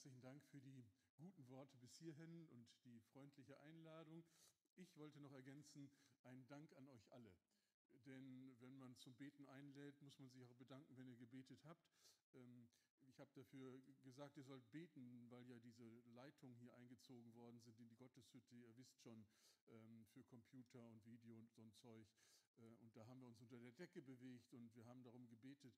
herzlichen 0.00 0.22
Dank 0.22 0.42
für 0.46 0.62
die 0.62 0.82
guten 1.18 1.46
Worte 1.50 1.76
bis 1.76 1.94
hierhin 1.98 2.46
und 2.46 2.66
die 2.86 3.00
freundliche 3.12 3.60
Einladung. 3.60 4.24
Ich 4.76 4.96
wollte 4.96 5.20
noch 5.20 5.32
ergänzen, 5.32 5.90
einen 6.22 6.46
Dank 6.46 6.74
an 6.78 6.88
euch 6.88 7.12
alle. 7.12 7.34
Denn 8.06 8.56
wenn 8.60 8.78
man 8.78 8.96
zum 8.96 9.14
Beten 9.16 9.46
einlädt, 9.48 10.00
muss 10.00 10.18
man 10.18 10.30
sich 10.30 10.42
auch 10.42 10.54
bedanken, 10.54 10.96
wenn 10.96 11.06
ihr 11.06 11.18
gebetet 11.18 11.62
habt. 11.66 11.86
Ähm, 12.32 12.66
ich 13.08 13.20
habe 13.20 13.30
dafür 13.34 13.78
gesagt, 14.00 14.38
ihr 14.38 14.44
sollt 14.44 14.70
beten, 14.70 15.30
weil 15.30 15.46
ja 15.46 15.58
diese 15.58 16.00
Leitungen 16.14 16.56
hier 16.56 16.74
eingezogen 16.76 17.34
worden 17.34 17.60
sind 17.60 17.78
in 17.78 17.86
die 17.86 17.96
Gotteshütte. 17.96 18.56
Ihr 18.56 18.74
wisst 18.78 18.98
schon, 19.00 19.26
ähm, 19.68 20.06
für 20.14 20.24
Computer 20.24 20.82
und 20.88 21.04
Video 21.04 21.36
und 21.36 21.52
so 21.52 21.60
ein 21.60 21.74
Zeug. 21.74 22.08
Äh, 22.56 22.74
und 22.80 22.96
da 22.96 23.06
haben 23.06 23.20
wir 23.20 23.28
uns 23.28 23.40
unter 23.42 23.58
der 23.58 23.72
Decke 23.72 24.00
bewegt 24.00 24.54
und 24.54 24.74
wir 24.74 24.86
haben 24.86 25.02
darum 25.02 25.28
gebetet, 25.28 25.74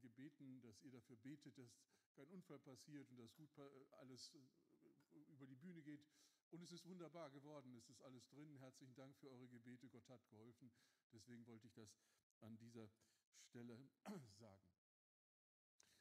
gebeten, 0.00 0.60
dass 0.60 0.82
ihr 0.82 0.90
dafür 0.90 1.16
betet, 1.18 1.56
dass 1.56 1.70
kein 2.12 2.28
Unfall 2.28 2.58
passiert 2.58 3.10
und 3.10 3.18
dass 3.18 3.34
gut 3.34 3.50
alles 3.92 4.34
äh, 4.34 5.18
über 5.28 5.46
die 5.46 5.56
Bühne 5.56 5.82
geht. 5.82 6.04
Und 6.50 6.62
es 6.62 6.72
ist 6.72 6.84
wunderbar 6.86 7.30
geworden, 7.30 7.74
es 7.76 7.88
ist 7.88 8.02
alles 8.02 8.26
drin. 8.28 8.56
Herzlichen 8.56 8.94
Dank 8.94 9.16
für 9.18 9.30
eure 9.30 9.48
Gebete, 9.48 9.88
Gott 9.88 10.08
hat 10.08 10.26
geholfen. 10.28 10.72
Deswegen 11.12 11.46
wollte 11.46 11.66
ich 11.68 11.72
das 11.74 11.96
an 12.40 12.56
dieser 12.58 12.90
Stelle 13.38 13.78
sagen. 14.38 14.64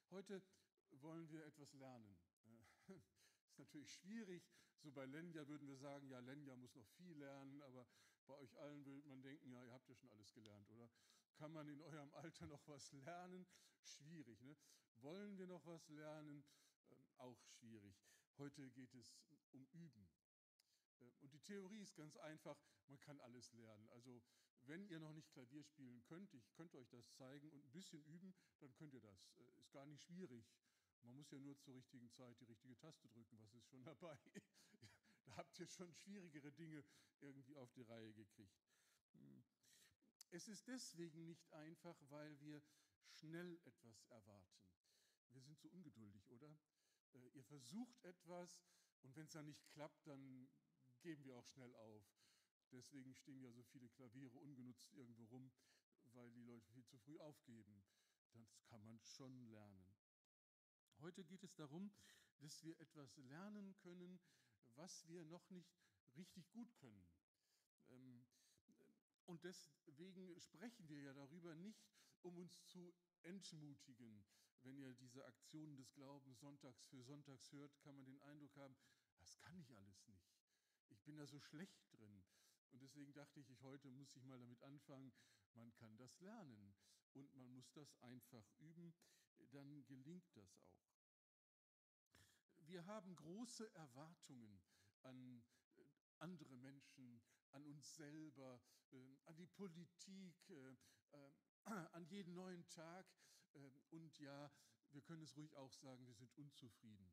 Heute 0.10 0.42
wollen 0.92 1.30
wir 1.30 1.46
etwas 1.46 1.74
lernen. 1.74 2.18
Es 2.88 2.90
ist 2.96 3.60
natürlich 3.60 3.92
schwierig. 3.94 4.44
So 4.82 4.92
bei 4.92 5.06
Lenja 5.06 5.48
würden 5.48 5.68
wir 5.68 5.78
sagen, 5.78 6.08
ja, 6.10 6.20
Lenja 6.20 6.56
muss 6.56 6.74
noch 6.76 6.88
viel 6.88 7.16
lernen, 7.18 7.62
aber 7.62 7.86
bei 8.26 8.34
euch 8.36 8.58
allen 8.58 8.86
würde 8.86 9.08
man 9.08 9.22
denken, 9.22 9.52
ja, 9.52 9.64
ihr 9.64 9.74
habt 9.74 9.88
ja 9.90 9.96
schon 9.96 10.12
alles 10.12 10.34
gelernt, 10.34 10.70
oder? 10.72 10.90
Kann 11.36 11.52
man 11.52 11.68
in 11.68 11.82
eurem 11.82 12.12
Alter 12.14 12.48
noch 12.48 12.68
was 12.68 12.92
lernen? 12.92 13.46
Schwierig. 13.82 14.42
Ne? 14.42 14.56
Wollen 15.02 15.38
wir 15.38 15.48
noch 15.48 15.66
was 15.66 15.88
lernen? 15.90 16.44
Ähm, 16.92 17.06
auch 17.18 17.40
schwierig. 17.58 17.96
Heute 18.38 18.70
geht 18.72 18.94
es 18.96 19.16
um 19.52 19.66
Üben. 19.72 20.10
Ähm, 21.00 21.16
und 21.22 21.34
die 21.34 21.40
Theorie 21.40 21.80
ist 21.80 21.96
ganz 21.96 22.18
einfach, 22.18 22.58
man 22.88 23.00
kann 23.00 23.20
alles 23.22 23.54
lernen. 23.54 23.88
Also 23.90 24.22
wenn 24.64 24.86
ihr 24.88 25.00
noch 25.00 25.14
nicht 25.14 25.32
Klavier 25.32 25.64
spielen 25.64 26.04
könnt, 26.04 26.34
ich 26.34 26.52
könnte 26.52 26.78
euch 26.78 26.90
das 26.90 27.14
zeigen 27.14 27.50
und 27.50 27.64
ein 27.66 27.72
bisschen 27.72 28.04
üben, 28.04 28.36
dann 28.60 28.74
könnt 28.76 28.94
ihr 28.94 29.00
das. 29.00 29.32
Äh, 29.38 29.60
ist 29.60 29.72
gar 29.72 29.86
nicht 29.86 30.04
schwierig. 30.04 30.52
Man 31.04 31.16
muss 31.16 31.32
ja 31.32 31.40
nur 31.40 31.58
zur 31.60 31.76
richtigen 31.76 32.12
Zeit 32.12 32.38
die 32.42 32.46
richtige 32.46 32.78
Taste 32.78 33.08
drücken, 33.08 33.40
was 33.40 33.54
ist 33.54 33.68
schon 33.68 33.84
dabei. 33.86 34.20
da 35.26 35.36
habt 35.38 35.58
ihr 35.60 35.68
schon 35.68 35.94
schwierigere 35.94 36.52
Dinge 36.52 36.84
irgendwie 37.22 37.56
auf 37.56 37.72
die 37.72 37.84
Reihe 37.84 38.14
gekriegt. 38.14 38.60
Hm. 39.14 39.44
Es 40.32 40.48
ist 40.48 40.68
deswegen 40.68 41.26
nicht 41.26 41.52
einfach, 41.54 41.96
weil 42.10 42.38
wir 42.42 42.62
schnell 43.08 43.60
etwas 43.64 44.04
erwarten. 44.10 44.60
Wir 45.32 45.42
sind 45.42 45.60
so 45.60 45.70
ungeduldig, 45.70 46.30
oder? 46.32 46.58
Äh, 47.14 47.28
ihr 47.30 47.44
versucht 47.44 48.04
etwas 48.04 48.64
und 49.02 49.16
wenn 49.16 49.26
es 49.26 49.32
dann 49.32 49.46
nicht 49.46 49.68
klappt, 49.70 50.08
dann 50.08 50.50
geben 51.02 51.24
wir 51.24 51.38
auch 51.38 51.48
schnell 51.48 51.74
auf. 51.76 52.04
Deswegen 52.72 53.14
stehen 53.16 53.42
ja 53.42 53.52
so 53.52 53.64
viele 53.64 53.90
Klaviere 53.90 54.38
ungenutzt 54.38 54.94
irgendwo 54.94 55.24
rum, 55.26 55.52
weil 56.14 56.30
die 56.32 56.44
Leute 56.44 56.68
viel 56.70 56.86
zu 56.86 56.98
früh 56.98 57.18
aufgeben. 57.20 57.84
Das 58.34 58.62
kann 58.66 58.84
man 58.84 59.00
schon 59.00 59.50
lernen. 59.50 59.96
Heute 61.00 61.24
geht 61.24 61.44
es 61.44 61.56
darum, 61.56 61.92
dass 62.40 62.64
wir 62.64 62.80
etwas 62.80 63.18
lernen 63.18 63.76
können, 63.78 64.20
was 64.76 65.08
wir 65.08 65.24
noch 65.26 65.50
nicht 65.50 65.74
richtig 66.16 66.50
gut 66.52 66.76
können. 66.78 67.08
Ähm, 67.90 68.26
und 69.26 69.44
deswegen 69.44 70.40
sprechen 70.40 70.88
wir 70.90 71.02
ja 71.02 71.14
darüber 71.14 71.56
nicht, 71.56 71.88
um 72.22 72.38
uns 72.38 72.66
zu 72.66 72.94
entmutigen. 73.24 74.24
Wenn 74.64 74.78
ihr 74.78 74.94
diese 74.94 75.26
Aktionen 75.26 75.76
des 75.78 75.94
Glaubens 75.94 76.40
sonntags 76.40 76.86
für 76.86 77.02
sonntags 77.04 77.52
hört, 77.52 77.80
kann 77.80 77.96
man 77.96 78.06
den 78.06 78.22
Eindruck 78.22 78.56
haben, 78.58 78.76
das 79.20 79.38
kann 79.40 79.58
ich 79.60 79.76
alles 79.76 80.08
nicht. 80.08 80.34
Ich 80.90 81.02
bin 81.04 81.18
da 81.18 81.26
so 81.26 81.40
schlecht 81.40 81.82
drin. 81.94 82.24
Und 82.72 82.82
deswegen 82.82 83.14
dachte 83.14 83.40
ich, 83.40 83.50
heute 83.62 83.90
muss 83.90 84.16
ich 84.16 84.24
mal 84.24 84.38
damit 84.40 84.62
anfangen, 84.64 85.12
man 85.54 85.74
kann 85.74 85.98
das 85.98 86.20
lernen 86.20 86.76
und 87.14 87.34
man 87.36 87.52
muss 87.52 87.72
das 87.72 87.96
einfach 88.02 88.48
üben, 88.60 88.94
dann 89.52 89.86
gelingt 89.86 90.36
das 90.36 90.60
auch. 90.62 90.80
Wir 92.68 92.86
haben 92.86 93.16
große 93.16 93.74
Erwartungen 93.74 94.62
an 95.02 95.44
äh, 95.76 95.84
andere 96.20 96.56
Menschen, 96.58 97.22
an 97.52 97.66
uns 97.66 97.96
selber, 97.96 98.62
ähm, 98.92 99.18
an 99.26 99.36
die 99.38 99.48
Politik, 99.48 100.50
äh, 100.50 100.76
äh, 101.12 101.88
an 101.94 102.06
jeden 102.06 102.34
neuen 102.34 102.68
Tag. 102.70 103.08
Ähm, 103.56 103.82
und 103.92 104.20
ja, 104.20 104.52
wir 104.92 105.02
können 105.02 105.24
es 105.24 105.36
ruhig 105.36 105.54
auch 105.56 105.72
sagen, 105.74 106.06
wir 106.08 106.16
sind 106.16 106.36
unzufrieden, 106.38 107.12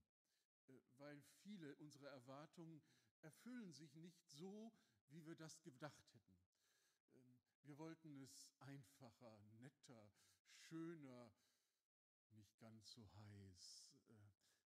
weil 0.97 1.23
viele 1.43 1.75
unserer 1.77 2.09
Erwartungen 2.09 2.83
erfüllen 3.21 3.73
sich 3.73 3.95
nicht 3.97 4.27
so, 4.29 4.73
wie 5.09 5.25
wir 5.27 5.37
das 5.37 5.61
gedacht 5.63 6.15
hätten. 6.15 6.37
Ähm, 7.15 7.37
wir 7.63 7.79
wollten 7.79 8.23
es 8.23 8.49
einfacher, 8.59 9.39
netter, 9.59 10.11
schöner, 10.55 11.33
nicht 12.31 12.59
ganz 12.59 12.93
so 12.93 13.13
heiß. 13.15 13.93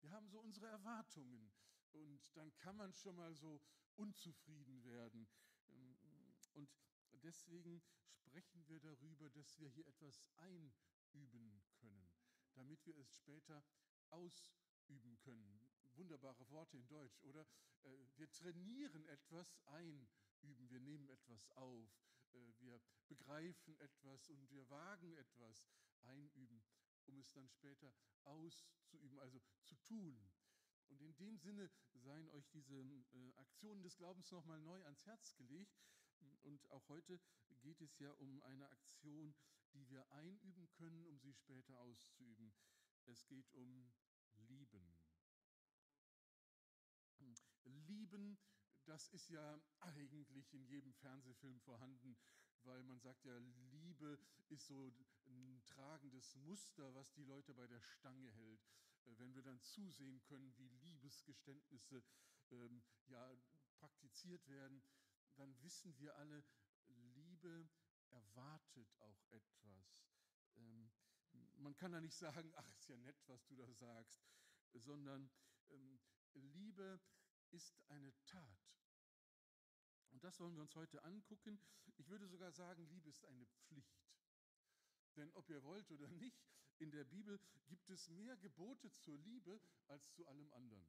Wir 0.02 0.12
haben 0.12 0.28
so 0.30 0.40
unsere 0.40 0.68
Erwartungen 0.68 1.52
und 1.92 2.36
dann 2.38 2.56
kann 2.58 2.75
man 2.75 2.94
schon 2.94 3.16
mal 3.16 3.34
so 3.34 3.62
unzufrieden 3.96 4.84
werden. 4.84 5.28
Ähm, 5.70 6.36
und 6.54 6.70
deswegen 7.24 7.81
sprechen 8.08 8.68
wir 8.68 8.80
darüber, 8.80 9.30
dass 9.30 9.58
wir 9.58 9.70
hier 9.70 9.88
etwas 9.88 10.22
einüben 11.16 11.64
können, 11.80 12.09
damit 12.53 12.86
wir 12.86 12.96
es 12.98 13.14
später 13.14 13.64
ausüben 14.09 15.18
können. 15.20 15.59
Wunderbare 15.96 16.50
Worte 16.50 16.78
in 16.78 16.88
Deutsch, 16.88 17.22
oder? 17.24 17.48
Äh, 17.84 17.90
wir 18.16 18.30
trainieren 18.31 19.06
etwas 19.06 19.58
einüben, 19.66 20.70
wir 20.70 20.80
nehmen 20.80 21.08
etwas 21.09 21.50
auf, 21.52 21.90
äh, 22.34 22.54
wir 22.59 22.81
begreifen 23.08 23.78
etwas 23.80 24.30
und 24.30 24.50
wir 24.50 24.70
wagen 24.70 25.16
etwas 25.16 25.70
einüben, 26.04 26.64
um 27.06 27.18
es 27.20 27.31
dann 27.31 27.48
später 27.50 27.94
auszuüben, 28.25 29.20
also 29.20 29.40
zu 29.64 29.75
tun. 29.78 30.20
Und 30.88 31.02
in 31.02 31.16
dem 31.16 31.38
Sinne 31.38 31.72
seien 31.94 32.30
euch 32.30 32.48
diese 32.50 32.75
äh, 32.75 33.34
Aktionen 33.38 33.81
des 33.81 33.98
Glaubens 33.98 34.31
nochmal 34.31 34.59
neu 34.59 34.84
ans 34.84 35.06
Herz 35.06 35.36
gelegt. 35.36 35.80
Und 36.44 36.70
auch 36.72 36.88
heute 36.90 37.20
geht 37.62 37.81
es 37.81 37.98
ja 38.00 38.12
um 38.14 38.42
eine 38.44 38.70
Aktion, 38.70 39.36
die 39.75 39.90
wir 39.90 40.09
einüben 40.12 40.69
können, 40.72 41.06
um 41.06 41.19
sie 41.19 41.34
später 41.34 41.78
auszuüben. 41.80 42.53
Es 43.06 43.25
geht 43.28 43.52
um 43.53 43.91
Lieben. 44.47 44.96
Lieben, 47.63 48.38
das 48.86 49.08
ist 49.09 49.30
ja 49.30 49.62
eigentlich 49.80 50.53
in 50.53 50.66
jedem 50.66 50.94
Fernsehfilm 50.94 51.59
vorhanden, 51.59 52.18
weil 52.63 52.84
man 52.84 53.00
sagt 53.00 53.25
ja, 53.25 53.38
Liebe 53.72 54.19
ist 54.50 54.68
so 54.68 54.94
ein 55.28 55.62
tragendes 55.66 56.36
Muster, 56.36 56.94
was 56.94 57.12
die 57.13 57.24
Leute 57.24 57.53
bei 57.53 57.68
der 57.68 57.81
Stange 57.81 58.31
hält. 58.31 58.62
Äh, 59.06 59.18
wenn 59.18 59.34
wir 59.36 59.42
dann 59.42 59.62
zusehen 59.62 60.22
können, 60.24 60.56
wie 60.57 60.69
Liebesgeständnisse 60.69 62.03
ähm, 62.52 62.84
ja, 63.07 63.36
praktiziert 63.74 64.47
werden, 64.47 64.81
dann 65.36 65.62
wissen 65.62 65.97
wir 65.97 66.16
alle, 66.16 66.44
Liebe 66.88 67.68
erwartet 68.12 68.94
auch 69.00 69.24
etwas. 69.32 70.02
Ähm, 70.58 70.92
man 71.58 71.76
kann 71.76 71.92
da 71.92 72.02
nicht 72.02 72.16
sagen, 72.16 72.52
ach, 72.56 72.70
ist 72.72 72.88
ja 72.88 72.98
nett, 72.98 73.18
was 73.28 73.46
du 73.46 73.56
da 73.56 73.72
sagst, 73.74 74.24
sondern 74.74 75.30
ähm, 75.70 76.00
Liebe 76.34 77.00
ist 77.52 77.80
eine 77.88 78.14
Tat. 78.26 78.76
Und 80.12 80.24
das 80.24 80.40
wollen 80.40 80.56
wir 80.56 80.62
uns 80.62 80.76
heute 80.76 81.04
angucken. 81.04 81.60
Ich 81.98 82.08
würde 82.08 82.28
sogar 82.28 82.52
sagen, 82.52 82.86
Liebe 82.88 83.10
ist 83.10 83.25
eine 83.25 83.46
Pflicht. 83.46 84.06
Denn 85.16 85.31
ob 85.34 85.50
ihr 85.50 85.63
wollt 85.63 85.92
oder 85.92 86.08
nicht, 86.10 86.46
in 86.78 86.92
der 86.92 87.06
Bibel 87.06 87.40
gibt 87.68 87.90
es 87.90 88.10
mehr 88.10 88.36
Gebote 88.38 88.92
zur 88.92 89.18
Liebe 89.18 89.62
als 89.88 90.12
zu 90.12 90.28
allem 90.28 90.51
anderen. 90.54 90.88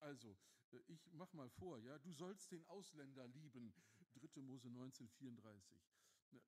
Also, 0.00 0.36
äh, 0.70 0.78
ich 0.86 1.10
mach 1.12 1.32
mal 1.32 1.48
vor, 1.50 1.78
ja, 1.78 1.98
du 1.98 2.12
sollst 2.12 2.50
den 2.52 2.64
Ausländer 2.66 3.26
lieben, 3.28 3.72
3. 4.14 4.42
Mose 4.42 4.68
19, 4.68 5.08
34. 5.08 5.80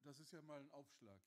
Das 0.03 0.19
ist 0.19 0.33
ja 0.33 0.43
mal 0.43 0.61
ein 0.61 0.71
Aufschlag. 0.71 1.21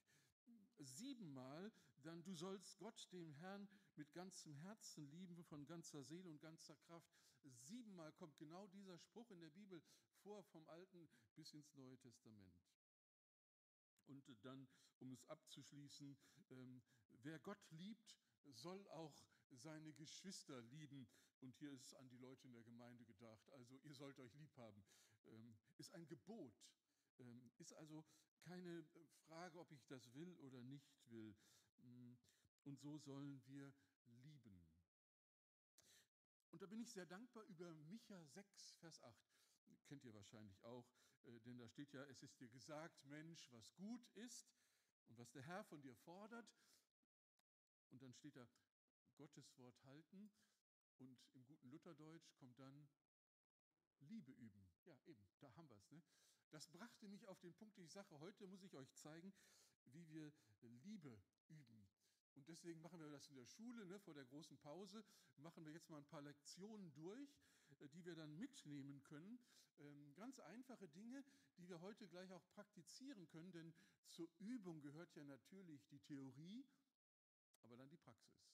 Siebenmal, 0.77 1.71
dann 1.97 2.23
du 2.23 2.33
sollst 2.33 2.77
Gott, 2.77 3.07
dem 3.11 3.31
Herrn, 3.33 3.69
mit 3.95 4.11
ganzem 4.13 4.55
Herzen 4.55 5.09
lieben, 5.09 5.43
von 5.43 5.65
ganzer 5.65 6.03
Seele 6.03 6.29
und 6.29 6.39
ganzer 6.39 6.75
Kraft. 6.75 7.13
Siebenmal 7.43 8.11
kommt 8.13 8.37
genau 8.37 8.67
dieser 8.67 8.97
Spruch 8.97 9.29
in 9.31 9.39
der 9.39 9.49
Bibel 9.49 9.81
vor, 10.21 10.43
vom 10.43 10.67
Alten 10.69 11.09
bis 11.35 11.53
ins 11.53 11.73
Neue 11.73 11.97
Testament. 11.99 12.53
Und 14.07 14.23
dann, 14.43 14.67
um 14.99 15.11
es 15.13 15.25
abzuschließen, 15.25 16.17
ähm, 16.49 16.81
wer 17.21 17.39
Gott 17.39 17.63
liebt, 17.71 18.17
soll 18.51 18.85
auch 18.89 19.15
seine 19.51 19.93
Geschwister 19.93 20.61
lieben. 20.61 21.07
Und 21.39 21.55
hier 21.55 21.71
ist 21.71 21.85
es 21.85 21.93
an 21.93 22.09
die 22.09 22.17
Leute 22.17 22.47
in 22.47 22.53
der 22.53 22.63
Gemeinde 22.63 23.05
gedacht. 23.05 23.49
Also 23.51 23.77
ihr 23.83 23.93
sollt 23.93 24.19
euch 24.19 24.33
lieb 24.35 24.55
haben. 24.57 24.83
Ähm, 25.27 25.57
ist 25.77 25.93
ein 25.93 26.07
Gebot. 26.07 26.53
Ähm, 27.19 27.51
ist 27.57 27.73
also 27.73 28.05
keine 28.43 28.83
Frage, 29.27 29.59
ob 29.59 29.71
ich 29.71 29.85
das 29.87 30.13
will 30.13 30.35
oder 30.37 30.61
nicht 30.63 30.93
will. 31.09 31.35
Mm, 31.79 32.13
und 32.63 32.79
so 32.79 32.97
sollen 32.97 33.41
wir 33.45 33.73
lieben. 34.05 34.67
Und 36.51 36.61
da 36.61 36.67
bin 36.67 36.79
ich 36.79 36.91
sehr 36.91 37.05
dankbar 37.05 37.43
über 37.45 37.73
Micha 37.73 38.23
6, 38.25 38.75
Vers 38.79 39.01
8. 39.01 39.33
Kennt 39.85 40.03
ihr 40.03 40.13
wahrscheinlich 40.13 40.63
auch, 40.63 40.87
äh, 41.23 41.39
denn 41.41 41.57
da 41.57 41.67
steht 41.67 41.91
ja, 41.93 42.03
es 42.05 42.21
ist 42.21 42.39
dir 42.39 42.49
gesagt, 42.49 43.03
Mensch, 43.05 43.51
was 43.51 43.73
gut 43.73 44.07
ist 44.15 44.47
und 45.07 45.17
was 45.17 45.31
der 45.31 45.41
Herr 45.41 45.63
von 45.63 45.81
dir 45.81 45.95
fordert. 45.95 46.47
Und 47.89 48.01
dann 48.01 48.13
steht 48.13 48.35
da, 48.35 48.47
Gottes 49.15 49.55
Wort 49.57 49.83
halten 49.83 50.31
und 50.97 51.19
im 51.33 51.45
guten 51.45 51.69
Lutherdeutsch 51.69 52.33
kommt 52.35 52.57
dann 52.59 52.89
Liebe 53.99 54.31
üben. 54.31 54.67
Ja, 54.85 54.97
eben, 55.05 55.27
da 55.39 55.55
haben 55.55 55.69
wir 55.69 55.77
es. 55.77 55.91
Ne? 55.91 56.01
Das 56.53 56.67
brachte 56.67 57.07
mich 57.07 57.27
auf 57.27 57.39
den 57.39 57.55
Punkt, 57.55 57.79
ich 57.79 57.91
sage, 57.91 58.19
heute 58.19 58.45
muss 58.45 58.61
ich 58.61 58.75
euch 58.75 58.93
zeigen, 58.93 59.33
wie 59.85 60.07
wir 60.11 60.31
Liebe 60.61 61.19
üben. 61.49 61.89
Und 62.35 62.47
deswegen 62.47 62.79
machen 62.79 62.99
wir 62.99 63.09
das 63.09 63.27
in 63.27 63.35
der 63.35 63.47
Schule, 63.47 63.87
ne, 63.87 63.99
vor 63.99 64.13
der 64.13 64.25
großen 64.25 64.59
Pause, 64.59 65.03
machen 65.37 65.65
wir 65.65 65.73
jetzt 65.73 65.89
mal 65.89 65.97
ein 65.97 66.05
paar 66.05 66.21
Lektionen 66.21 66.93
durch, 66.93 67.35
äh, 67.79 67.89
die 67.89 68.05
wir 68.05 68.13
dann 68.13 68.37
mitnehmen 68.37 69.01
können. 69.01 69.39
Ähm, 69.79 70.13
ganz 70.13 70.39
einfache 70.41 70.87
Dinge, 70.89 71.25
die 71.57 71.67
wir 71.67 71.81
heute 71.81 72.07
gleich 72.07 72.31
auch 72.31 72.47
praktizieren 72.51 73.27
können, 73.29 73.51
denn 73.51 73.73
zur 74.09 74.29
Übung 74.37 74.79
gehört 74.79 75.15
ja 75.15 75.23
natürlich 75.23 75.87
die 75.87 76.01
Theorie, 76.01 76.67
aber 77.63 77.77
dann 77.77 77.89
die 77.89 77.97
Praxis. 77.97 78.53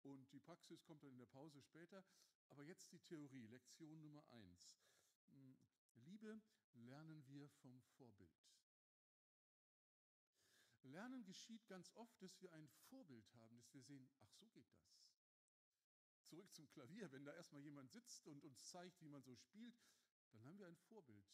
Und 0.00 0.32
die 0.32 0.40
Praxis 0.40 0.82
kommt 0.84 1.02
dann 1.02 1.12
in 1.12 1.18
der 1.18 1.26
Pause 1.26 1.60
später. 1.60 2.02
Aber 2.48 2.64
jetzt 2.64 2.90
die 2.92 3.00
Theorie, 3.00 3.46
Lektion 3.46 4.00
Nummer 4.00 4.26
eins. 4.30 4.80
Hm, 5.28 5.58
Liebe 5.96 6.40
lernen 6.74 7.24
wir 7.28 7.48
vom 7.48 7.80
Vorbild. 7.96 8.30
Lernen 10.82 11.24
geschieht 11.24 11.66
ganz 11.66 11.90
oft, 11.94 12.20
dass 12.22 12.40
wir 12.40 12.52
ein 12.52 12.68
Vorbild 12.88 13.32
haben, 13.34 13.56
dass 13.56 13.72
wir 13.74 13.82
sehen, 13.82 14.08
ach 14.20 14.30
so 14.32 14.48
geht 14.48 14.68
das. 14.72 14.90
Zurück 16.24 16.52
zum 16.54 16.68
Klavier, 16.68 17.10
wenn 17.12 17.24
da 17.24 17.34
erstmal 17.34 17.62
jemand 17.62 17.90
sitzt 17.90 18.26
und 18.26 18.44
uns 18.44 18.68
zeigt, 18.68 19.00
wie 19.00 19.08
man 19.08 19.22
so 19.22 19.34
spielt, 19.36 19.80
dann 20.30 20.44
haben 20.44 20.58
wir 20.58 20.66
ein 20.66 20.76
Vorbild. 20.76 21.26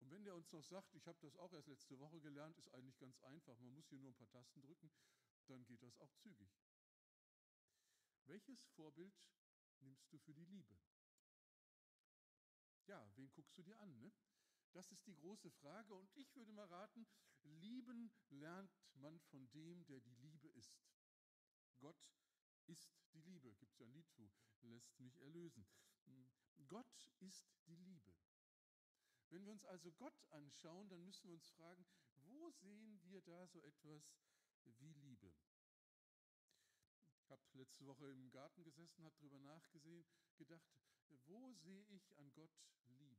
Und 0.00 0.10
wenn 0.10 0.24
der 0.24 0.34
uns 0.34 0.50
noch 0.52 0.62
sagt, 0.62 0.94
ich 0.94 1.06
habe 1.06 1.18
das 1.20 1.36
auch 1.36 1.52
erst 1.52 1.68
letzte 1.68 1.98
Woche 1.98 2.20
gelernt, 2.20 2.56
ist 2.58 2.72
eigentlich 2.72 2.98
ganz 2.98 3.20
einfach, 3.20 3.58
man 3.58 3.74
muss 3.74 3.88
hier 3.88 3.98
nur 3.98 4.10
ein 4.10 4.16
paar 4.16 4.30
Tasten 4.30 4.62
drücken, 4.62 4.90
dann 5.46 5.64
geht 5.66 5.82
das 5.82 5.98
auch 5.98 6.12
zügig. 6.14 6.50
Welches 8.24 8.64
Vorbild 8.76 9.14
nimmst 9.80 10.10
du 10.12 10.18
für 10.18 10.32
die 10.32 10.44
Liebe? 10.44 10.78
Ja, 12.86 13.10
wen 13.16 13.30
guckst 13.32 13.56
du 13.58 13.62
dir 13.62 13.78
an? 13.78 14.00
Ne? 14.00 14.12
Das 14.72 14.90
ist 14.92 15.06
die 15.06 15.14
große 15.14 15.50
Frage. 15.50 15.94
Und 15.94 16.10
ich 16.16 16.34
würde 16.36 16.52
mal 16.52 16.66
raten, 16.66 17.06
lieben 17.42 18.12
lernt 18.28 18.72
man 18.94 19.18
von 19.18 19.50
dem, 19.50 19.84
der 19.86 20.00
die 20.00 20.14
Liebe 20.16 20.48
ist. 20.48 20.78
Gott 21.78 22.10
ist 22.66 22.92
die 23.12 23.20
Liebe. 23.22 23.52
Gibt 23.54 23.72
es 23.72 23.78
ja 23.78 23.86
ein 23.86 23.92
Lied 23.92 24.10
zu. 24.10 24.30
Lässt 24.62 24.98
mich 25.00 25.16
erlösen. 25.18 25.66
Gott 26.68 27.10
ist 27.20 27.48
die 27.66 27.76
Liebe. 27.76 28.14
Wenn 29.30 29.44
wir 29.44 29.52
uns 29.52 29.64
also 29.64 29.92
Gott 29.92 30.24
anschauen, 30.30 30.88
dann 30.88 31.04
müssen 31.04 31.28
wir 31.28 31.34
uns 31.34 31.48
fragen, 31.50 31.86
wo 32.14 32.50
sehen 32.50 33.00
wir 33.04 33.20
da 33.22 33.46
so 33.46 33.62
etwas 33.62 34.12
wie 34.64 34.92
Liebe? 34.92 35.32
Ich 37.22 37.30
habe 37.30 37.42
letzte 37.52 37.86
Woche 37.86 38.10
im 38.10 38.30
Garten 38.30 38.64
gesessen, 38.64 39.04
habe 39.04 39.14
darüber 39.18 39.38
nachgesehen, 39.38 40.04
gedacht, 40.36 40.68
wo 41.26 41.52
sehe 41.52 41.84
ich 41.84 42.16
an 42.18 42.32
Gott 42.32 42.50
Liebe? 42.86 43.09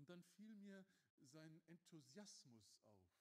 Und 0.00 0.08
dann 0.08 0.22
fiel 0.22 0.56
mir 0.56 0.86
sein 1.20 1.60
Enthusiasmus 1.66 2.74
auf, 2.86 3.20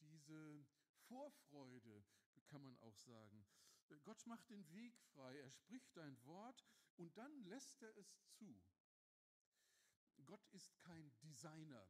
diese 0.00 0.66
Vorfreude, 1.06 2.02
kann 2.46 2.62
man 2.62 2.78
auch 2.78 2.96
sagen. 2.96 3.46
Gott 4.04 4.26
macht 4.26 4.48
den 4.48 4.66
Weg 4.72 4.98
frei, 5.12 5.38
er 5.38 5.50
spricht 5.50 5.98
ein 5.98 6.18
Wort 6.24 6.64
und 6.96 7.14
dann 7.18 7.44
lässt 7.44 7.82
er 7.82 7.94
es 7.98 8.24
zu. 8.30 8.58
Gott 10.24 10.46
ist 10.48 10.78
kein 10.78 11.12
Designer. 11.18 11.86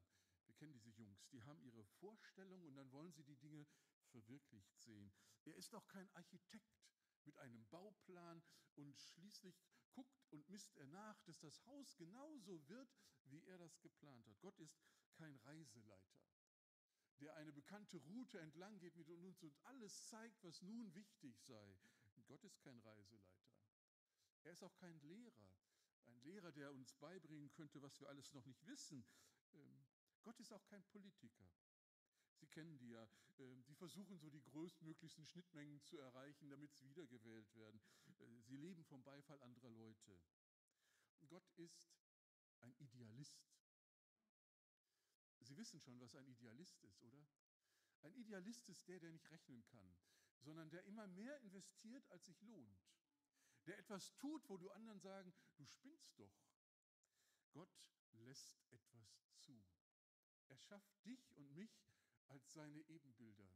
Wir 0.47 0.55
kennen 0.57 0.73
diese 0.73 0.91
Jungs, 0.91 1.29
die 1.29 1.45
haben 1.45 1.63
ihre 1.63 1.85
Vorstellung 1.85 2.65
und 2.65 2.75
dann 2.75 2.91
wollen 2.91 3.13
sie 3.13 3.23
die 3.23 3.39
Dinge 3.39 3.69
verwirklicht 4.09 4.77
sehen. 4.81 5.13
Er 5.45 5.55
ist 5.55 5.73
auch 5.77 5.87
kein 5.87 6.11
Architekt 6.17 6.83
mit 7.23 7.39
einem 7.39 7.65
Bauplan 7.69 8.43
und 8.75 8.99
schließlich 8.99 9.63
guckt 9.99 10.29
und 10.31 10.49
misst 10.49 10.77
er 10.77 10.87
nach, 10.87 11.21
dass 11.23 11.41
das 11.41 11.65
Haus 11.67 11.97
genauso 11.97 12.69
wird, 12.69 12.89
wie 13.25 13.43
er 13.45 13.59
das 13.59 13.81
geplant 13.81 14.27
hat. 14.29 14.41
Gott 14.41 14.59
ist 14.61 14.81
kein 15.15 15.35
Reiseleiter, 15.39 16.23
der 17.21 17.35
eine 17.35 17.53
bekannte 17.53 17.97
Route 17.99 18.39
entlang 18.39 18.79
geht 18.79 18.95
mit 18.97 19.09
uns 19.09 19.43
und 19.43 19.57
alles 19.65 20.07
zeigt, 20.07 20.43
was 20.45 20.63
nun 20.63 20.95
wichtig 20.95 21.37
sei. 21.41 21.79
Gott 22.27 22.45
ist 22.45 22.61
kein 22.61 22.79
Reiseleiter. 22.81 23.49
Er 24.45 24.53
ist 24.53 24.63
auch 24.63 24.77
kein 24.77 25.01
Lehrer, 25.01 25.51
ein 26.07 26.21
Lehrer, 26.21 26.53
der 26.53 26.73
uns 26.73 26.93
beibringen 26.95 27.51
könnte, 27.51 27.83
was 27.83 27.99
wir 28.01 28.09
alles 28.09 28.33
noch 28.33 28.45
nicht 28.45 28.65
wissen. 28.67 29.05
Ähm, 29.53 29.87
Gott 30.23 30.39
ist 30.39 30.53
auch 30.53 30.65
kein 30.67 30.85
Politiker. 30.85 31.51
Sie 32.41 32.47
kennen 32.47 32.79
die 32.79 32.91
ja. 32.91 33.09
Ähm, 33.39 33.65
die 33.65 33.75
versuchen 33.75 34.19
so 34.19 34.31
die 34.31 34.43
größtmöglichsten 34.43 35.27
Schnittmengen 35.27 35.81
zu 35.83 35.99
erreichen, 35.99 36.49
damit 36.51 36.73
sie 36.75 36.89
wiedergewählt 36.89 37.55
werden. 37.55 37.81
Äh, 38.19 38.43
sie 38.43 38.57
leben 38.57 38.85
vom 38.85 39.03
Beifall 39.03 39.41
anderer 39.43 39.71
Leute. 39.71 40.21
Gott 41.29 41.49
ist 41.57 41.89
ein 42.61 42.75
Idealist. 42.79 43.49
Sie 45.41 45.57
wissen 45.57 45.81
schon, 45.81 46.01
was 46.01 46.15
ein 46.15 46.27
Idealist 46.27 46.83
ist, 46.85 47.03
oder? 47.03 47.27
Ein 48.03 48.15
Idealist 48.15 48.69
ist 48.69 48.87
der, 48.87 49.01
der 49.01 49.11
nicht 49.11 49.31
rechnen 49.31 49.65
kann, 49.67 49.97
sondern 50.41 50.71
der 50.71 50.85
immer 50.85 51.07
mehr 51.09 51.39
investiert, 51.41 52.09
als 52.11 52.27
sich 52.27 52.41
lohnt. 52.43 52.87
Der 53.67 53.79
etwas 53.79 54.15
tut, 54.17 54.49
wo 54.49 54.57
du 54.57 54.71
anderen 54.71 55.01
sagen, 55.01 55.33
du 55.57 55.67
spinnst 55.67 56.19
doch. 56.19 56.33
Gott 57.53 57.83
lässt 58.13 58.57
etwas 58.71 59.21
zu. 59.39 59.65
Er 60.49 60.57
schafft 60.57 61.05
dich 61.05 61.37
und 61.37 61.51
mich 61.55 61.71
als 62.29 62.53
seine 62.53 62.81
Ebenbilder. 62.89 63.51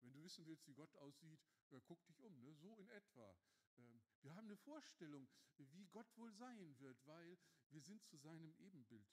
Wenn 0.00 0.12
du 0.12 0.22
wissen 0.22 0.46
willst, 0.46 0.66
wie 0.66 0.74
Gott 0.74 0.94
aussieht, 0.96 1.40
ja, 1.70 1.80
guck 1.80 2.04
dich 2.06 2.20
um, 2.22 2.40
ne? 2.40 2.54
so 2.54 2.76
in 2.76 2.88
etwa. 2.88 3.36
Ähm, 3.76 4.00
wir 4.22 4.34
haben 4.34 4.46
eine 4.46 4.56
Vorstellung, 4.56 5.28
wie 5.58 5.86
Gott 5.86 6.16
wohl 6.16 6.32
sein 6.32 6.78
wird, 6.78 7.06
weil 7.06 7.38
wir 7.68 7.80
sind 7.80 8.04
zu 8.06 8.16
seinem 8.16 8.54
Ebenbild 8.58 9.06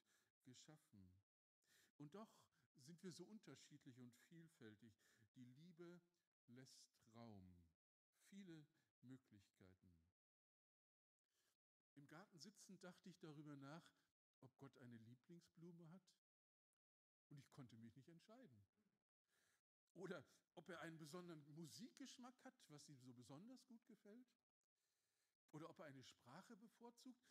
geschaffen. 0.44 1.12
Und 1.98 2.14
doch 2.16 2.32
sind 2.78 3.04
wir 3.04 3.12
so 3.12 3.26
unterschiedlich 3.26 4.00
und 4.00 4.14
vielfältig. 4.30 4.94
Die 5.36 5.46
Liebe 5.46 6.02
lässt 6.48 6.88
Raum, 7.14 7.64
viele 8.30 8.66
Möglichkeiten. 9.02 9.94
Im 11.96 12.08
Garten 12.08 12.40
sitzend 12.40 12.84
dachte 12.84 13.10
ich 13.10 13.18
darüber 13.20 13.56
nach, 13.56 13.92
ob 14.40 14.56
Gott 14.58 14.78
eine 14.78 14.98
Lieblingsblume 14.98 15.90
hat. 15.90 16.04
Und 17.30 17.40
ich 17.40 17.52
konnte 17.52 17.78
mich 17.78 17.96
nicht 17.96 18.10
entscheiden. 18.10 18.66
Oder 19.94 20.24
ob 20.56 20.70
er 20.70 20.82
einen 20.82 20.98
besonderen 20.98 21.44
Musikgeschmack 21.56 22.44
hat, 22.44 22.56
was 22.68 22.88
ihm 22.88 23.00
so 23.00 23.14
besonders 23.14 23.66
gut 23.66 23.86
gefällt. 23.88 24.28
Oder 25.52 25.70
ob 25.70 25.80
er 25.80 25.86
eine 25.86 26.04
Sprache 26.04 26.56
bevorzugt. 26.56 27.28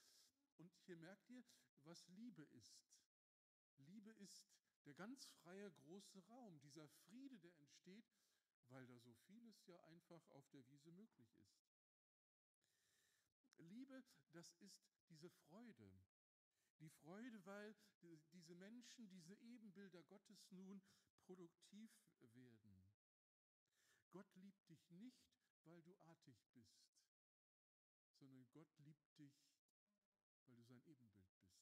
Und 0.56 0.72
hier 0.84 0.96
merkt 0.96 1.28
ihr, 1.28 1.44
was 1.84 2.06
Liebe 2.08 2.42
ist. 2.42 2.82
Liebe 3.76 4.10
ist 4.10 4.48
der 4.84 4.94
ganz 4.94 5.26
freie 5.42 5.70
große 5.72 6.20
Raum, 6.26 6.58
dieser 6.60 6.88
Friede, 6.88 7.38
der 7.38 7.56
entsteht, 7.58 8.08
weil 8.68 8.86
da 8.86 8.98
so 8.98 9.12
vieles 9.26 9.66
ja 9.66 9.78
einfach 9.84 10.26
auf 10.30 10.48
der 10.50 10.66
Wiese 10.68 10.92
möglich 10.92 11.28
ist. 11.38 11.60
Liebe, 13.58 14.04
das 14.32 14.52
ist 14.54 14.88
diese 15.08 15.30
Freude, 15.30 15.90
die 16.80 16.90
Freude, 16.90 17.44
weil 17.44 17.74
diese 18.32 18.54
Menschen, 18.54 19.08
diese 19.08 19.34
Ebenbilder 19.34 20.02
Gottes 20.04 20.50
nun 20.50 20.82
produktiv 21.24 21.90
werden. 22.20 22.92
Gott 24.10 24.34
liebt 24.36 24.68
dich 24.68 24.90
nicht, 24.90 25.26
weil 25.64 25.82
du 25.82 25.96
artig 25.98 26.36
bist, 26.52 26.86
sondern 28.14 28.46
Gott 28.50 28.68
liebt 28.78 29.18
dich, 29.18 29.34
weil 30.46 30.56
du 30.56 30.62
sein 30.62 30.82
Ebenbild 30.86 31.26
bist. 31.34 31.56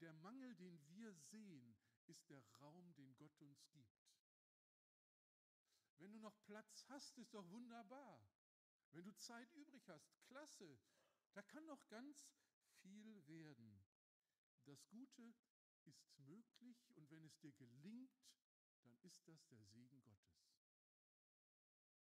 Der 0.00 0.12
Mangel, 0.14 0.54
den 0.56 0.80
wir 0.88 1.14
sehen, 1.14 1.76
ist 2.06 2.28
der 2.28 2.42
Raum, 2.60 2.92
den 2.94 3.14
Gott 3.16 3.40
uns 3.40 3.70
gibt. 3.70 4.02
Wenn 5.98 6.12
du 6.12 6.18
noch 6.18 6.36
Platz 6.42 6.84
hast, 6.88 7.16
ist 7.18 7.32
doch 7.32 7.48
wunderbar. 7.50 8.28
Wenn 8.90 9.04
du 9.04 9.14
Zeit 9.16 9.52
übrig 9.54 9.88
hast, 9.88 10.20
klasse. 10.24 10.80
Da 11.34 11.42
kann 11.42 11.64
noch 11.66 11.88
ganz 11.88 12.28
viel 12.82 13.26
werden. 13.26 13.84
Das 14.64 14.86
Gute 14.88 15.34
ist 15.84 16.18
möglich 16.18 16.90
und 16.94 17.10
wenn 17.10 17.24
es 17.24 17.38
dir 17.38 17.52
gelingt, 17.52 18.12
dann 18.82 18.96
ist 19.00 19.26
das 19.26 19.44
der 19.46 19.62
Segen 19.64 20.02
Gottes. 20.02 20.52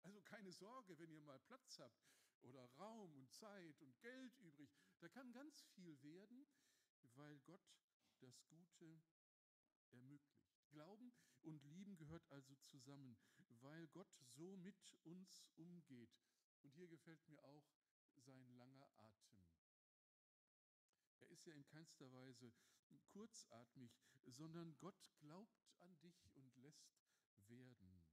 Also 0.04 0.22
keine 0.22 0.52
Sorge, 0.52 0.98
wenn 1.00 1.12
ihr 1.12 1.22
mal 1.22 1.40
Platz 1.40 1.80
habt 1.80 2.08
oder 2.42 2.64
Raum 2.78 3.14
und 3.16 3.32
Zeit 3.34 3.82
und 3.82 4.00
Geld 4.00 4.38
übrig, 4.38 4.70
da 5.00 5.10
kann 5.10 5.32
ganz 5.34 5.64
viel 5.74 6.02
werden, 6.02 6.48
weil 7.16 7.40
Gott 7.40 7.76
das 8.20 8.46
Gute 8.46 9.02
ermöglicht. 9.92 10.48
Glauben 10.70 11.14
und 11.44 11.64
Lieben 11.64 11.98
gehört 11.98 12.30
also 12.30 12.56
zusammen, 12.58 13.18
weil 13.62 13.88
Gott 13.88 14.14
so 14.36 14.58
mit 14.58 14.76
uns 15.04 15.44
umgeht. 15.56 16.16
Und 16.62 16.74
hier 16.74 16.88
gefällt 16.88 17.26
mir 17.28 17.42
auch 17.44 17.66
sein 18.20 18.46
langer 18.58 18.90
Atem. 19.00 19.44
Er 21.20 21.30
ist 21.30 21.46
ja 21.46 21.54
in 21.54 21.66
keinster 21.66 22.12
Weise 22.12 22.52
kurzatmig, 23.08 23.92
sondern 24.26 24.78
Gott 24.78 25.12
glaubt 25.20 25.68
an 25.80 25.98
dich 26.00 26.30
und 26.36 26.56
lässt 26.58 26.98
werden. 27.48 28.04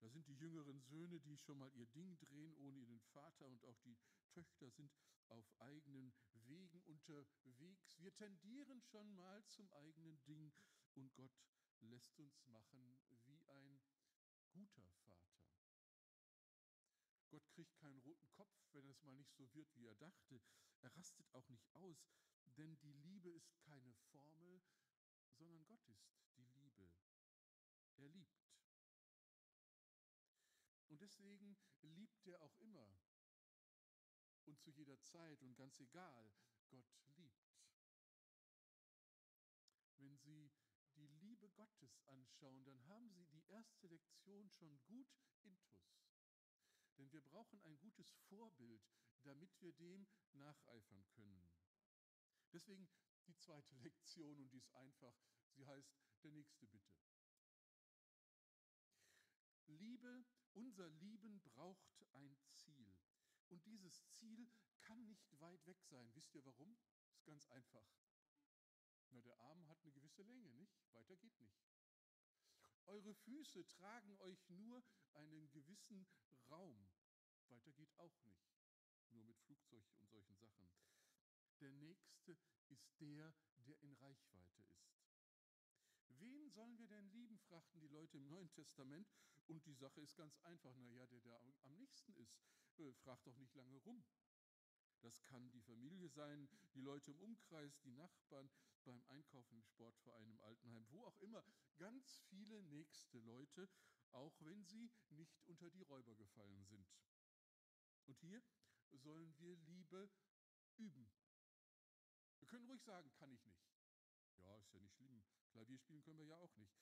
Da 0.00 0.08
sind 0.08 0.26
die 0.28 0.36
jüngeren 0.36 0.80
Söhne, 0.80 1.20
die 1.20 1.36
schon 1.36 1.58
mal 1.58 1.72
ihr 1.74 1.86
Ding 1.86 2.18
drehen 2.18 2.54
ohne 2.56 2.78
ihren 2.78 3.00
Vater 3.00 3.46
und 3.46 3.64
auch 3.64 3.78
die 3.80 3.96
Töchter 4.30 4.70
sind 4.70 4.92
auf 5.28 5.50
eigenen 5.58 6.12
Wegen 6.44 6.82
unterwegs. 6.82 7.98
Wir 7.98 8.14
tendieren 8.14 8.80
schon 8.82 9.14
mal 9.14 9.44
zum 9.46 9.70
eigenen 9.72 10.22
Ding 10.24 10.52
und 10.94 11.12
Gott 11.14 11.32
lässt 11.80 12.18
uns 12.18 12.46
machen 12.46 12.98
wie 13.24 13.42
ein 13.46 13.80
guter 14.52 14.86
Vater. 15.02 15.65
Gott 17.36 17.50
kriegt 17.50 17.76
keinen 17.76 17.98
roten 17.98 18.30
Kopf, 18.30 18.50
wenn 18.72 18.88
es 18.88 19.02
mal 19.02 19.12
nicht 19.12 19.34
so 19.34 19.52
wird, 19.52 19.68
wie 19.76 19.84
er 19.84 19.94
dachte. 19.96 20.40
Er 20.80 20.96
rastet 20.96 21.30
auch 21.34 21.46
nicht 21.50 21.70
aus, 21.74 22.08
denn 22.56 22.78
die 22.78 22.94
Liebe 22.94 23.28
ist 23.28 23.54
keine 23.58 23.92
Formel, 24.10 24.62
sondern 25.34 25.62
Gott 25.66 25.86
ist 25.86 26.08
die 26.38 26.46
Liebe. 26.46 26.90
Er 27.96 28.08
liebt. 28.08 28.48
Und 30.88 31.02
deswegen 31.02 31.58
liebt 31.82 32.26
er 32.26 32.40
auch 32.40 32.56
immer 32.56 32.98
und 34.46 34.58
zu 34.58 34.70
jeder 34.70 34.98
Zeit 35.02 35.42
und 35.42 35.54
ganz 35.56 35.78
egal, 35.78 36.32
Gott 36.70 36.90
liebt. 37.18 37.52
Wenn 39.98 40.16
Sie 40.16 40.50
die 40.94 41.08
Liebe 41.08 41.50
Gottes 41.50 42.00
anschauen, 42.06 42.64
dann 42.64 42.86
haben 42.86 43.10
Sie 43.12 43.26
die 43.26 43.44
erste 43.48 43.88
Lektion 43.88 44.48
schon 44.48 44.80
gut 44.86 45.14
intus. 45.42 45.76
Denn 46.98 47.12
wir 47.12 47.20
brauchen 47.20 47.60
ein 47.62 47.78
gutes 47.78 48.10
Vorbild, 48.28 48.82
damit 49.22 49.50
wir 49.60 49.72
dem 49.72 50.06
nacheifern 50.32 51.06
können. 51.10 51.50
Deswegen 52.52 52.88
die 53.26 53.36
zweite 53.36 53.74
Lektion 53.82 54.38
und 54.38 54.52
die 54.52 54.58
ist 54.58 54.72
einfach, 54.74 55.14
sie 55.50 55.66
heißt 55.66 55.94
der 56.22 56.32
nächste 56.32 56.66
bitte. 56.66 56.94
Liebe, 59.66 60.24
unser 60.54 60.88
Lieben 60.90 61.40
braucht 61.42 62.06
ein 62.12 62.36
Ziel. 62.54 62.96
Und 63.48 63.64
dieses 63.66 64.08
Ziel 64.10 64.48
kann 64.80 65.04
nicht 65.06 65.40
weit 65.40 65.64
weg 65.66 65.82
sein. 65.82 66.14
Wisst 66.14 66.34
ihr 66.34 66.44
warum? 66.44 66.76
Ist 67.10 67.24
ganz 67.24 67.46
einfach. 67.48 67.86
Na, 69.10 69.20
der 69.20 69.38
Arm 69.38 69.68
hat 69.68 69.80
eine 69.82 69.92
gewisse 69.92 70.22
Länge, 70.22 70.50
nicht? 70.52 70.92
Weiter 70.92 71.16
geht 71.16 71.38
nicht. 71.40 71.60
Eure 72.86 73.14
Füße 73.14 73.66
tragen 73.66 74.16
euch 74.20 74.48
nur 74.48 74.82
einen 75.12 75.50
gewissen 75.50 76.06
Raum. 76.50 76.88
Weiter 77.48 77.72
geht 77.72 77.92
auch 77.98 78.16
nicht. 78.22 78.46
Nur 79.10 79.24
mit 79.24 79.38
Flugzeug 79.40 79.84
und 79.98 80.08
solchen 80.08 80.36
Sachen. 80.36 80.70
Der 81.60 81.72
nächste 81.72 82.36
ist 82.68 82.88
der, 83.00 83.34
der 83.58 83.80
in 83.80 83.92
Reichweite 83.94 84.62
ist. 84.62 84.96
Wen 86.08 86.48
sollen 86.50 86.78
wir 86.78 86.88
denn 86.88 87.08
lieben, 87.10 87.38
fragten 87.38 87.80
die 87.80 87.88
Leute 87.88 88.18
im 88.18 88.28
Neuen 88.28 88.50
Testament. 88.52 89.08
Und 89.48 89.64
die 89.66 89.74
Sache 89.74 90.00
ist 90.00 90.16
ganz 90.16 90.38
einfach. 90.40 90.74
Naja, 90.76 91.06
der, 91.06 91.20
der 91.20 91.40
am 91.62 91.74
nächsten 91.74 92.14
ist, 92.14 92.38
äh, 92.78 92.92
fragt 92.94 93.26
doch 93.26 93.36
nicht 93.36 93.54
lange 93.54 93.76
rum. 93.78 94.04
Das 95.06 95.22
kann 95.22 95.48
die 95.52 95.60
Familie 95.60 96.08
sein, 96.08 96.48
die 96.74 96.80
Leute 96.80 97.12
im 97.12 97.20
Umkreis, 97.20 97.78
die 97.78 97.92
Nachbarn, 97.92 98.50
beim 98.82 99.00
Einkaufen 99.04 99.54
im 99.54 99.62
Sportverein, 99.62 100.28
im 100.28 100.40
Altenheim, 100.40 100.84
wo 100.90 101.04
auch 101.04 101.16
immer. 101.18 101.44
Ganz 101.76 102.16
viele 102.28 102.60
nächste 102.64 103.20
Leute, 103.20 103.68
auch 104.10 104.34
wenn 104.40 104.64
sie 104.64 104.90
nicht 105.10 105.40
unter 105.46 105.70
die 105.70 105.82
Räuber 105.82 106.16
gefallen 106.16 106.64
sind. 106.64 106.88
Und 108.06 108.18
hier 108.18 108.42
sollen 108.90 109.32
wir 109.38 109.54
Liebe 109.58 110.10
üben. 110.76 111.08
Wir 112.40 112.48
können 112.48 112.66
ruhig 112.66 112.82
sagen, 112.82 113.08
kann 113.12 113.30
ich 113.30 113.44
nicht. 113.44 113.64
Ja, 114.38 114.56
ist 114.56 114.72
ja 114.72 114.80
nicht 114.80 114.96
schlimm. 114.96 115.22
Klavier 115.52 115.78
spielen 115.78 116.02
können 116.02 116.18
wir 116.18 116.26
ja 116.26 116.36
auch 116.36 116.56
nicht. 116.56 116.74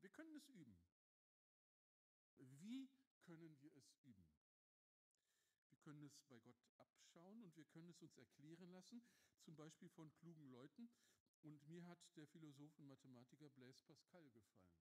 Wir 0.00 0.08
können 0.08 0.34
es 0.36 0.48
üben. 0.48 0.78
Wie 2.38 2.88
können 3.20 3.60
wir 3.60 3.76
es 3.76 3.92
üben? 4.04 4.26
Können 5.88 6.04
es 6.04 6.20
bei 6.28 6.38
Gott 6.40 6.62
abschauen 6.76 7.42
und 7.44 7.56
wir 7.56 7.64
können 7.64 7.88
es 7.88 8.02
uns 8.02 8.14
erklären 8.18 8.70
lassen, 8.72 9.02
zum 9.40 9.56
Beispiel 9.56 9.88
von 9.88 10.12
klugen 10.12 10.50
Leuten. 10.50 10.90
Und 11.40 11.66
mir 11.66 11.86
hat 11.86 11.98
der 12.14 12.26
Philosoph 12.26 12.78
und 12.78 12.88
Mathematiker 12.88 13.48
Blaise 13.48 13.82
Pascal 13.84 14.28
gefallen. 14.28 14.76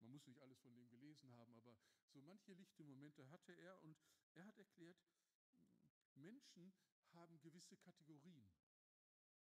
Man 0.00 0.10
muss 0.10 0.26
nicht 0.26 0.40
alles 0.40 0.58
von 0.58 0.74
dem 0.74 0.88
gelesen 0.88 1.32
haben, 1.34 1.54
aber 1.54 1.76
so 2.08 2.20
manche 2.20 2.52
lichte 2.52 2.82
Momente 2.82 3.30
hatte 3.30 3.52
er 3.52 3.80
und 3.80 3.96
er 4.34 4.44
hat 4.44 4.58
erklärt, 4.58 4.98
Menschen 6.16 6.74
haben 7.12 7.40
gewisse 7.40 7.76
Kategorien. 7.76 8.50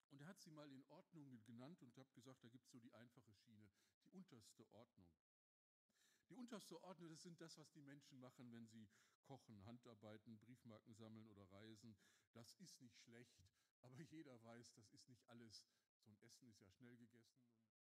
Und 0.08 0.22
er 0.22 0.26
hat 0.26 0.40
sie 0.40 0.52
mal 0.52 0.72
in 0.72 0.86
Ordnungen 0.86 1.44
genannt 1.44 1.82
und 1.82 1.98
habe 1.98 2.10
gesagt, 2.14 2.42
da 2.42 2.48
gibt 2.48 2.64
es 2.64 2.70
so 2.70 2.80
die 2.80 2.94
einfache 2.94 3.34
Schiene, 3.34 3.68
die 4.00 4.08
unterste 4.08 4.66
Ordnung. 4.72 5.12
Die 6.30 6.34
unterste 6.34 6.82
Ordnung, 6.82 7.10
das 7.10 7.20
sind 7.20 7.38
das, 7.42 7.58
was 7.58 7.70
die 7.72 7.82
Menschen 7.82 8.18
machen, 8.18 8.50
wenn 8.52 8.66
sie 8.66 8.88
kochen, 9.32 9.64
Handarbeiten, 9.64 10.38
Briefmarken 10.40 10.94
sammeln 10.94 11.26
oder 11.28 11.50
reisen. 11.52 11.96
Das 12.34 12.54
ist 12.56 12.78
nicht 12.82 12.98
schlecht, 13.00 13.42
aber 13.80 13.98
jeder 14.02 14.42
weiß, 14.42 14.74
das 14.74 14.92
ist 14.92 15.08
nicht 15.08 15.26
alles. 15.30 15.64
So 16.04 16.10
ein 16.10 16.20
Essen 16.20 16.50
ist 16.50 16.60
ja 16.60 16.70
schnell 16.70 16.98
gegessen 16.98 17.40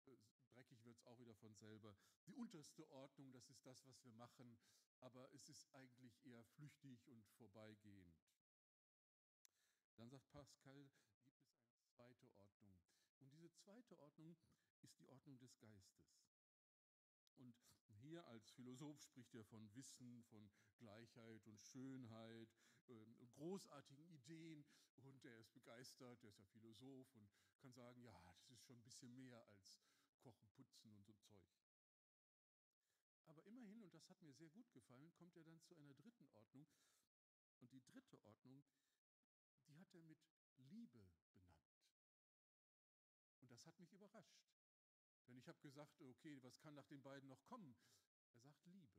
und 0.04 0.12
äh, 0.12 0.18
dreckig 0.52 0.84
wird 0.84 0.98
es 0.98 1.06
auch 1.06 1.18
wieder 1.18 1.34
von 1.34 1.54
selber. 1.54 1.96
Die 2.26 2.34
unterste 2.34 2.86
Ordnung, 2.90 3.32
das 3.32 3.48
ist 3.48 3.64
das, 3.64 3.82
was 3.86 4.04
wir 4.04 4.12
machen, 4.12 4.58
aber 5.00 5.32
es 5.32 5.48
ist 5.48 5.72
eigentlich 5.72 6.22
eher 6.26 6.44
flüchtig 6.44 7.08
und 7.08 7.26
vorbeigehend. 7.38 8.14
Dann 9.96 10.10
sagt 10.10 10.30
Pascal, 10.32 10.90
gibt 11.30 11.56
es 11.56 11.64
eine 11.64 11.82
zweite 11.94 12.30
Ordnung. 12.36 12.76
Und 13.20 13.32
diese 13.32 13.50
zweite 13.54 13.98
Ordnung 13.98 14.36
ist 14.82 14.98
die 14.98 15.06
Ordnung 15.06 15.38
des 15.38 15.56
Geistes. 15.58 16.12
Und 17.38 17.56
hier 18.02 18.26
als 18.26 18.50
Philosoph 18.50 19.00
spricht 19.00 19.34
er 19.34 19.44
von 19.44 19.72
Wissen, 19.74 20.22
von 20.24 20.50
Gleichheit 20.78 21.46
und 21.46 21.62
Schönheit 21.62 22.48
ähm, 22.88 23.14
und 23.18 23.32
großartigen 23.32 24.08
Ideen. 24.08 24.64
Und 24.96 25.24
er 25.24 25.38
ist 25.38 25.52
begeistert, 25.54 26.22
er 26.22 26.30
ist 26.30 26.38
ja 26.38 26.44
Philosoph 26.46 27.14
und 27.14 27.30
kann 27.58 27.72
sagen, 27.72 28.02
ja, 28.02 28.34
das 28.48 28.58
ist 28.58 28.64
schon 28.64 28.76
ein 28.76 28.82
bisschen 28.82 29.14
mehr 29.14 29.40
als 29.46 29.80
Kochen, 30.18 30.48
Putzen 30.50 30.92
und 30.92 31.04
so 31.04 31.12
Zeug. 31.14 31.40
Aber 33.26 33.44
immerhin, 33.44 33.82
und 33.82 33.94
das 33.94 34.08
hat 34.10 34.20
mir 34.20 34.32
sehr 34.32 34.50
gut 34.50 34.70
gefallen, 34.72 35.12
kommt 35.14 35.36
er 35.36 35.44
dann 35.44 35.60
zu 35.62 35.76
einer 35.76 35.94
dritten 35.94 36.28
Ordnung. 36.30 36.66
Und 37.60 37.72
die 37.72 37.82
dritte 37.84 38.20
Ordnung, 38.24 38.64
die 39.68 39.74
hat 39.76 39.94
er 39.94 40.02
mit 40.02 40.18
Liebe 40.58 41.08
benannt. 41.34 41.72
Und 43.40 43.50
das 43.50 43.64
hat 43.66 43.78
mich 43.78 43.92
überrascht. 43.92 44.42
Denn 45.26 45.36
ich 45.36 45.48
habe 45.48 45.60
gesagt, 45.60 46.00
okay, 46.00 46.42
was 46.42 46.58
kann 46.60 46.74
nach 46.74 46.86
den 46.86 47.02
beiden 47.02 47.28
noch 47.28 47.42
kommen? 47.44 47.76
Er 48.34 48.40
sagt 48.40 48.64
Liebe. 48.66 48.90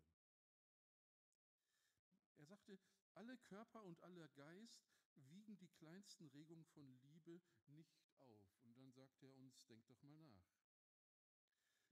Er 2.37 2.45
sagte, 2.45 2.79
alle 3.13 3.37
Körper 3.37 3.83
und 3.83 4.01
aller 4.01 4.27
Geist 4.29 4.83
wiegen 5.15 5.57
die 5.57 5.69
kleinsten 5.69 6.27
Regungen 6.27 6.65
von 6.65 6.99
Liebe 7.01 7.41
nicht 7.67 8.03
auf. 8.19 8.43
Und 8.63 8.75
dann 8.77 8.91
sagt 8.91 9.21
er 9.21 9.33
uns, 9.35 9.65
denkt 9.65 9.89
doch 9.89 10.01
mal 10.01 10.19
nach. 10.21 10.63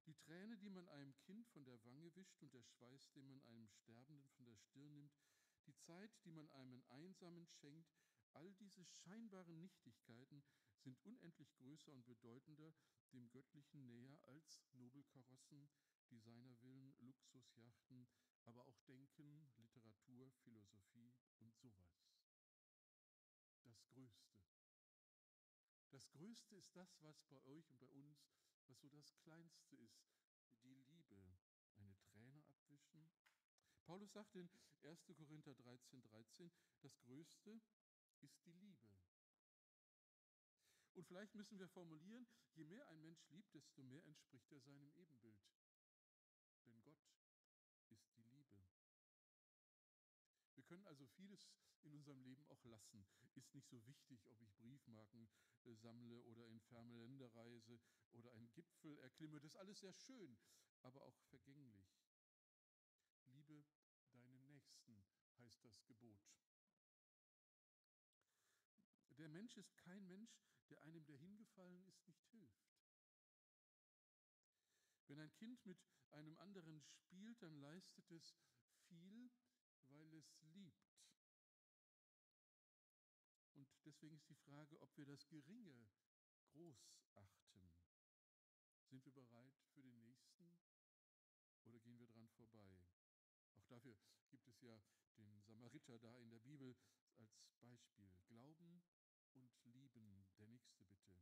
Die 0.08 0.16
Träne, 0.16 0.58
die 0.58 0.70
man 0.70 0.88
einem 0.90 1.16
Kind 1.20 1.48
von 1.48 1.64
der 1.64 1.84
Wange 1.84 2.14
wischt 2.16 2.42
und 2.42 2.54
der 2.54 2.64
Schweiß, 2.64 3.12
den 3.12 3.28
man 3.28 3.42
einem 3.44 3.68
Sterbenden 3.68 4.28
von 4.30 4.46
der 4.46 4.58
Stirn 4.58 4.94
nimmt, 4.94 5.14
die 5.68 5.78
Zeit, 5.78 6.12
die 6.26 6.32
man 6.32 6.50
einem 6.52 6.84
Einsamen 6.90 7.46
schenkt, 7.46 7.94
all 8.34 8.54
diese 8.54 8.84
scheinbaren 8.86 9.60
Nichtigkeiten 9.60 10.44
sind 10.80 11.00
unendlich 11.04 11.54
größer 11.56 11.92
und 11.92 12.06
bedeutender 12.06 12.74
dem 13.14 13.30
Göttlichen 13.30 13.88
näher 13.88 14.20
als 14.24 14.64
Nobelkarossen, 14.74 15.70
Designervillen, 16.10 16.96
Luxusjachten, 17.00 18.08
aber 18.44 18.66
auch 18.68 18.80
Denken, 18.82 19.52
Literatur, 19.58 20.32
Philosophie 20.44 21.14
und 21.40 21.56
sowas. 21.58 22.04
Das 23.64 23.84
Größte. 23.86 24.42
Das 25.92 26.10
Größte 26.10 26.56
ist 26.56 26.76
das, 26.76 27.02
was 27.02 27.22
bei 27.26 27.42
euch 27.44 27.70
und 27.70 27.80
bei 27.80 27.90
uns, 27.90 28.26
was 28.68 28.80
so 28.80 28.90
das 28.90 29.14
Kleinste 29.18 29.76
ist, 29.76 30.06
die 30.64 30.84
Liebe. 30.90 31.38
Eine 31.76 31.96
Träne 32.00 32.44
abwischen. 32.48 33.12
Paulus 33.84 34.12
sagt 34.14 34.36
in 34.36 34.50
1. 34.84 35.12
Korinther 35.18 35.54
13, 35.54 36.02
13, 36.02 36.52
das 36.82 36.98
Größte 37.02 37.62
ist 38.22 38.46
die 38.46 38.52
Liebe. 38.52 38.92
Und 40.94 41.08
vielleicht 41.08 41.34
müssen 41.36 41.58
wir 41.58 41.68
formulieren, 41.70 42.28
je 42.54 42.64
mehr 42.66 42.88
ein 42.88 43.00
Mensch 43.02 43.28
liebt, 43.30 43.54
desto 43.54 43.82
mehr 43.84 44.06
entspricht 44.06 44.52
er 44.52 44.60
seinem 44.60 44.92
Ebenbild. 44.96 45.42
Denn 46.66 46.82
Gott 46.82 47.02
ist 47.90 48.16
die 48.18 48.24
Liebe. 48.24 48.66
Wir 50.56 50.64
können 50.64 50.86
also 50.86 51.08
vieles 51.08 51.50
in 51.84 51.94
unserem 51.94 52.22
Leben 52.22 52.46
auch 52.48 52.64
lassen. 52.66 53.06
Ist 53.34 53.54
nicht 53.56 53.70
so 53.70 53.86
wichtig, 53.88 54.28
ob 54.28 54.42
ich 54.42 54.54
Briefmarken 54.58 55.28
äh, 55.64 55.74
sammle 55.74 56.22
oder 56.24 56.46
in 56.48 56.60
ferne 56.60 56.94
Länder 56.94 57.34
reise 57.36 57.80
oder 58.12 58.32
einen 58.34 58.52
Gipfel 58.52 58.98
erklimme. 59.00 59.40
Das 59.40 59.54
ist 59.54 59.58
alles 59.58 59.80
sehr 59.80 59.94
schön, 59.94 60.38
aber 60.82 61.02
auch 61.02 61.18
vergänglich. 61.30 61.88
Liebe 63.28 63.64
deinen 64.12 64.46
Nächsten 64.46 65.04
heißt 65.38 65.64
das 65.64 65.84
Gebot. 65.86 66.20
Der 69.22 69.30
Mensch 69.30 69.56
ist 69.56 69.78
kein 69.78 70.04
Mensch, 70.08 70.42
der 70.72 70.82
einem, 70.82 71.06
der 71.06 71.16
hingefallen 71.16 71.84
ist, 71.84 72.08
nicht 72.08 72.26
hilft. 72.32 72.74
Wenn 75.06 75.20
ein 75.20 75.32
Kind 75.34 75.64
mit 75.64 75.78
einem 76.10 76.36
anderen 76.38 76.82
spielt, 76.82 77.40
dann 77.44 77.54
leistet 77.54 78.10
es 78.10 78.36
viel, 78.88 79.30
weil 79.90 80.12
es 80.16 80.36
liebt. 80.42 80.98
Und 83.54 83.70
deswegen 83.86 84.16
ist 84.16 84.28
die 84.28 84.34
Frage, 84.34 84.82
ob 84.82 84.98
wir 84.98 85.06
das 85.06 85.28
Geringe 85.28 85.88
groß 86.48 86.92
achten. 87.14 87.72
Sind 88.90 89.06
wir 89.06 89.14
bereit 89.14 89.54
für 89.76 89.84
den 89.84 90.00
Nächsten 90.00 90.60
oder 91.66 91.80
gehen 91.80 92.00
wir 92.00 92.08
dran 92.08 92.28
vorbei? 92.30 92.88
Auch 93.54 93.68
dafür 93.68 93.96
gibt 94.32 94.48
es 94.48 94.62
ja 94.62 94.82
den 95.18 95.44
Samariter 95.44 96.00
da 96.00 96.18
in 96.18 96.32
der 96.32 96.40
Bibel 96.40 96.76
als 97.18 97.38
Beispiel. 97.60 98.12
Glauben 98.26 98.82
und 99.34 99.52
lieben, 99.66 100.26
der 100.38 100.48
Nächste 100.48 100.84
bitte. 100.86 101.22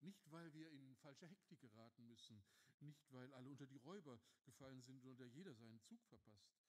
Nicht, 0.00 0.30
weil 0.30 0.52
wir 0.52 0.70
in 0.70 0.94
falsche 0.96 1.26
Hektik 1.26 1.60
geraten 1.60 2.06
müssen, 2.06 2.44
nicht, 2.80 3.10
weil 3.12 3.32
alle 3.32 3.48
unter 3.48 3.66
die 3.66 3.78
Räuber 3.78 4.20
gefallen 4.44 4.82
sind 4.82 5.02
oder 5.04 5.24
jeder 5.26 5.54
seinen 5.54 5.80
Zug 5.80 6.04
verpasst. 6.04 6.60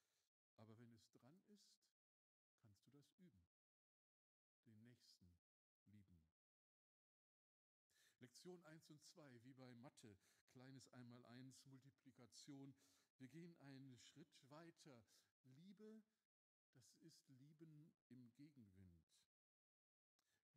Aber 0.55 0.77
wenn 0.79 0.93
es 0.93 1.09
dran 1.11 1.41
ist, 1.47 1.75
kannst 2.59 2.85
du 2.85 2.91
das 2.91 3.11
üben. 3.17 3.43
Den 4.65 4.81
Nächsten 4.83 5.35
lieben. 5.87 6.21
Lektion 8.19 8.63
1 8.63 8.89
und 8.89 9.03
2, 9.03 9.43
wie 9.43 9.53
bei 9.53 9.75
Mathe, 9.75 10.17
kleines 10.51 10.87
Einmaleins, 10.89 11.65
Multiplikation. 11.65 12.73
Wir 13.17 13.27
gehen 13.27 13.55
einen 13.59 13.97
Schritt 13.97 14.33
weiter. 14.49 15.03
Liebe, 15.43 16.01
das 16.73 16.95
ist 17.01 17.27
Lieben 17.27 17.91
im 18.07 18.31
Gegenwind. 18.33 19.05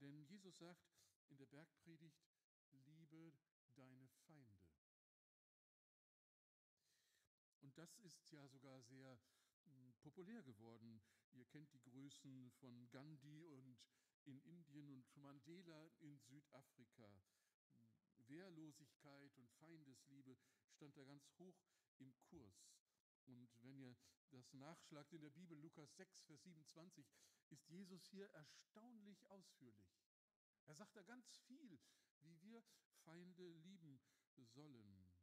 Denn 0.01 0.25
Jesus 0.25 0.57
sagt 0.59 0.89
in 1.29 1.37
der 1.37 1.47
Bergpredigt, 1.47 2.23
liebe 2.73 3.33
deine 3.75 4.09
Feinde. 4.27 4.59
Und 7.61 7.77
das 7.77 7.99
ist 7.99 8.31
ja 8.31 8.47
sogar 8.49 8.83
sehr 8.83 9.19
hm, 9.65 9.95
populär 10.01 10.43
geworden. 10.43 11.03
Ihr 11.33 11.45
kennt 11.47 11.73
die 11.73 11.81
Größen 11.81 12.51
von 12.53 12.89
Gandhi 12.91 13.45
und 13.45 13.79
in 14.25 14.41
Indien 14.41 14.91
und 14.91 15.17
Mandela 15.17 15.91
in 15.99 16.19
Südafrika. 16.19 17.23
Wehrlosigkeit 18.29 19.35
und 19.37 19.51
Feindesliebe 19.53 20.37
stand 20.71 20.97
da 20.97 21.05
ganz 21.05 21.29
hoch 21.39 21.57
im 21.99 22.15
Kurs. 22.21 22.69
Und 23.27 23.51
wenn 23.63 23.79
ihr 23.79 23.97
das 24.31 24.53
nachschlagt 24.53 25.13
in 25.13 25.23
der 25.23 25.31
Bibel, 25.31 25.59
Lukas 25.59 25.97
6, 25.97 26.23
Vers 26.23 26.43
27, 26.43 27.07
ist 27.51 27.69
Jesus 27.69 28.05
hier 28.07 28.29
erstaunlich 28.31 29.29
ausführlich. 29.31 29.99
Er 30.67 30.75
sagt 30.75 30.97
da 30.97 31.03
ganz 31.03 31.37
viel, 31.47 31.79
wie 32.21 32.41
wir 32.43 32.63
Feinde 33.05 33.49
lieben 33.49 34.01
sollen. 34.37 35.15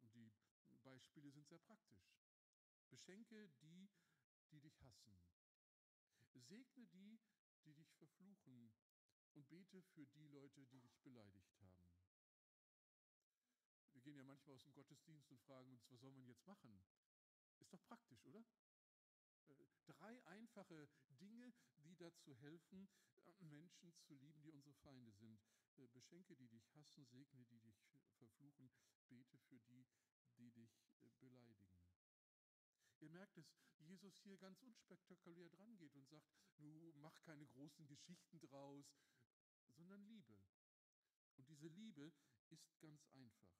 Und 0.00 0.14
die 0.14 0.76
Beispiele 0.82 1.30
sind 1.30 1.48
sehr 1.48 1.58
praktisch. 1.58 2.14
Beschenke 2.88 3.48
die, 3.60 3.88
die 4.50 4.60
dich 4.60 4.80
hassen. 4.82 5.22
Segne 6.34 6.86
die, 6.86 7.18
die 7.64 7.72
dich 7.72 7.92
verfluchen. 7.94 8.72
Und 9.34 9.48
bete 9.48 9.80
für 9.80 10.06
die 10.08 10.28
Leute, 10.28 10.66
die 10.66 10.80
dich 10.80 11.00
beleidigt 11.00 11.58
haben. 11.58 11.80
Wir 13.92 14.02
gehen 14.02 14.16
ja 14.16 14.24
manchmal 14.24 14.56
aus 14.56 14.64
dem 14.64 14.74
Gottesdienst 14.74 15.30
und 15.30 15.40
fragen 15.40 15.70
uns, 15.70 15.88
was 15.90 16.00
soll 16.00 16.10
man 16.10 16.26
jetzt 16.26 16.46
machen? 16.46 16.84
Ist 17.60 17.72
doch 17.72 17.82
praktisch, 17.84 18.26
oder? 18.26 18.44
Äh, 20.52 20.54
einfache 20.54 20.88
Dinge, 21.18 21.52
die 21.78 21.96
dazu 21.96 22.36
helfen, 22.36 22.86
äh, 23.24 23.32
Menschen 23.44 23.94
zu 24.02 24.14
lieben, 24.14 24.42
die 24.42 24.50
unsere 24.50 24.74
Feinde 24.74 25.10
sind. 25.12 25.40
Äh, 25.78 25.86
beschenke 25.88 26.36
die 26.36 26.48
dich 26.48 26.74
hassen, 26.74 27.06
segne 27.06 27.44
die 27.46 27.58
dich 27.60 27.82
verfluchen, 28.18 28.70
bete 29.08 29.38
für 29.38 29.58
die, 29.60 29.86
die 30.36 30.50
dich 30.50 30.70
beleidigen. 31.20 31.80
Ihr 33.00 33.08
merkt, 33.08 33.36
dass 33.38 33.46
Jesus 33.78 34.14
hier 34.18 34.36
ganz 34.36 34.60
unspektakulär 34.60 35.48
dran 35.48 35.74
geht 35.78 35.96
und 35.96 36.06
sagt, 36.08 36.28
nu 36.58 36.92
mach 36.96 37.18
keine 37.22 37.46
großen 37.46 37.86
Geschichten 37.86 38.38
draus, 38.40 38.84
sondern 39.68 40.04
Liebe. 40.04 40.38
Und 41.36 41.48
diese 41.48 41.68
Liebe 41.68 42.12
ist 42.50 42.78
ganz 42.80 43.06
einfach. 43.14 43.56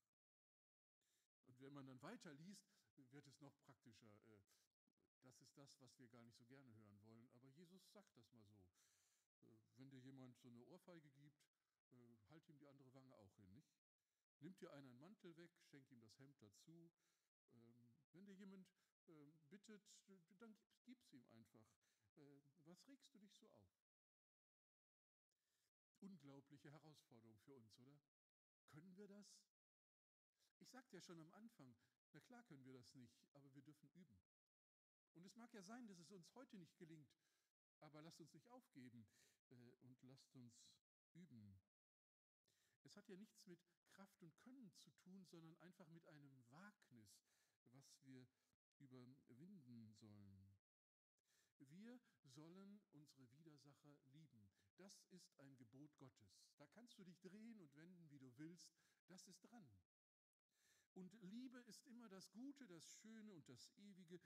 Und 1.47 1.59
wenn 1.61 1.73
man 1.73 1.87
dann 1.87 2.03
weiterliest, 2.03 2.71
wird 3.11 3.27
es 3.27 3.41
noch 3.41 3.57
praktischer. 3.61 4.13
Äh, 5.23 5.25
das 5.25 5.41
ist 5.41 5.57
das, 5.57 5.81
was 5.81 5.99
wir 5.99 6.09
gar 6.09 6.23
nicht 6.23 6.37
so 6.37 6.45
gerne 6.45 6.75
hören 6.75 7.01
wollen. 7.03 7.29
Aber 7.35 7.49
Jesus 7.49 7.91
sagt 7.93 8.17
das 8.17 8.33
mal 8.33 8.45
so. 8.45 8.67
Äh, 9.43 9.57
wenn 9.77 9.91
dir 9.91 10.01
jemand 10.01 10.39
so 10.39 10.49
eine 10.49 10.65
Ohrfeige 10.65 11.11
gibt, 11.11 11.43
äh, 11.91 12.17
halt 12.29 12.49
ihm 12.49 12.59
die 12.59 12.69
andere 12.69 12.93
Wange 12.95 13.15
auch 13.17 13.33
hin, 13.35 13.53
nicht? 13.53 13.73
Nimmt 14.41 14.61
dir 14.61 14.73
einen 14.73 14.99
Mantel 14.99 15.37
weg, 15.37 15.51
schenk 15.71 15.91
ihm 15.91 16.01
das 16.01 16.19
Hemd 16.19 16.41
dazu. 16.43 16.91
Ähm, 17.55 17.89
wenn 18.13 18.27
dir 18.27 18.35
jemand 18.35 18.67
ähm, 19.07 19.33
bittet, 19.49 19.83
dann 20.39 20.57
gib's 20.85 21.13
ihm 21.13 21.25
einfach. 21.29 21.67
Was 22.65 22.87
regst 22.87 23.13
du 23.15 23.19
dich 23.19 23.35
so 23.35 23.51
auf? 23.51 23.73
Unglaubliche 26.01 26.71
Herausforderung 26.71 27.39
für 27.41 27.55
uns, 27.55 27.79
oder? 27.79 27.99
Können 28.69 28.97
wir 28.97 29.09
das? 29.09 29.27
Ich 30.59 30.69
sagte 30.69 30.97
ja 30.97 31.01
schon 31.01 31.21
am 31.21 31.33
Anfang, 31.33 31.75
na 32.13 32.21
klar 32.21 32.43
können 32.45 32.65
wir 32.65 32.75
das 32.75 32.95
nicht, 32.95 33.19
aber 33.35 33.53
wir 33.55 33.63
dürfen 33.63 33.89
üben. 33.91 34.21
Und 35.15 35.27
es 35.27 35.37
mag 35.37 35.53
ja 35.53 35.63
sein, 35.63 35.87
dass 35.87 35.99
es 35.99 36.11
uns 36.11 36.35
heute 36.35 36.57
nicht 36.57 36.77
gelingt, 36.79 37.13
aber 37.81 38.03
lasst 38.03 38.21
uns 38.21 38.33
nicht 38.33 38.49
aufgeben 38.49 39.07
äh, 39.51 39.73
und 39.83 40.03
lasst 40.03 40.35
uns 40.35 40.65
üben. 41.15 41.61
Es 42.85 42.97
hat 42.97 43.09
ja 43.09 43.17
nichts 43.17 43.47
mit 43.47 43.61
Kraft 43.87 44.23
und 44.23 44.37
Können 44.39 44.73
zu 44.79 44.91
tun, 44.91 45.25
sondern 45.27 45.57
einfach 45.57 45.89
mit 45.89 46.07
einem 46.09 46.45
Wagnis, 46.51 47.23
was 47.71 47.97
wir 48.05 48.27
überwinden 48.79 49.93
sollen. 49.93 50.57
Wir 51.59 52.01
sollen 52.23 52.81
unsere 52.91 53.31
Widersacher 53.33 53.97
lieben. 54.09 54.51
Das 54.77 55.05
ist 55.11 55.39
ein 55.39 55.57
Gebot 55.57 55.97
Gottes. 55.99 56.43
Da 56.57 56.67
kannst 56.67 56.99
du 56.99 57.05
dich 57.05 57.21
drehen 57.21 57.61
und 57.61 57.75
wenden, 57.77 58.11
wie 58.11 58.19
du 58.19 58.37
willst. 58.37 58.73
Das 59.07 59.27
ist 59.29 59.41
dran. 59.43 59.69
Und 60.95 61.13
Liebe 61.23 61.59
ist 61.61 61.85
immer 61.87 62.09
das 62.09 62.31
Gute, 62.33 62.67
das 62.67 62.85
Schöne 62.97 63.33
und 63.33 63.49
das 63.49 63.71
Ewige. 63.77 64.21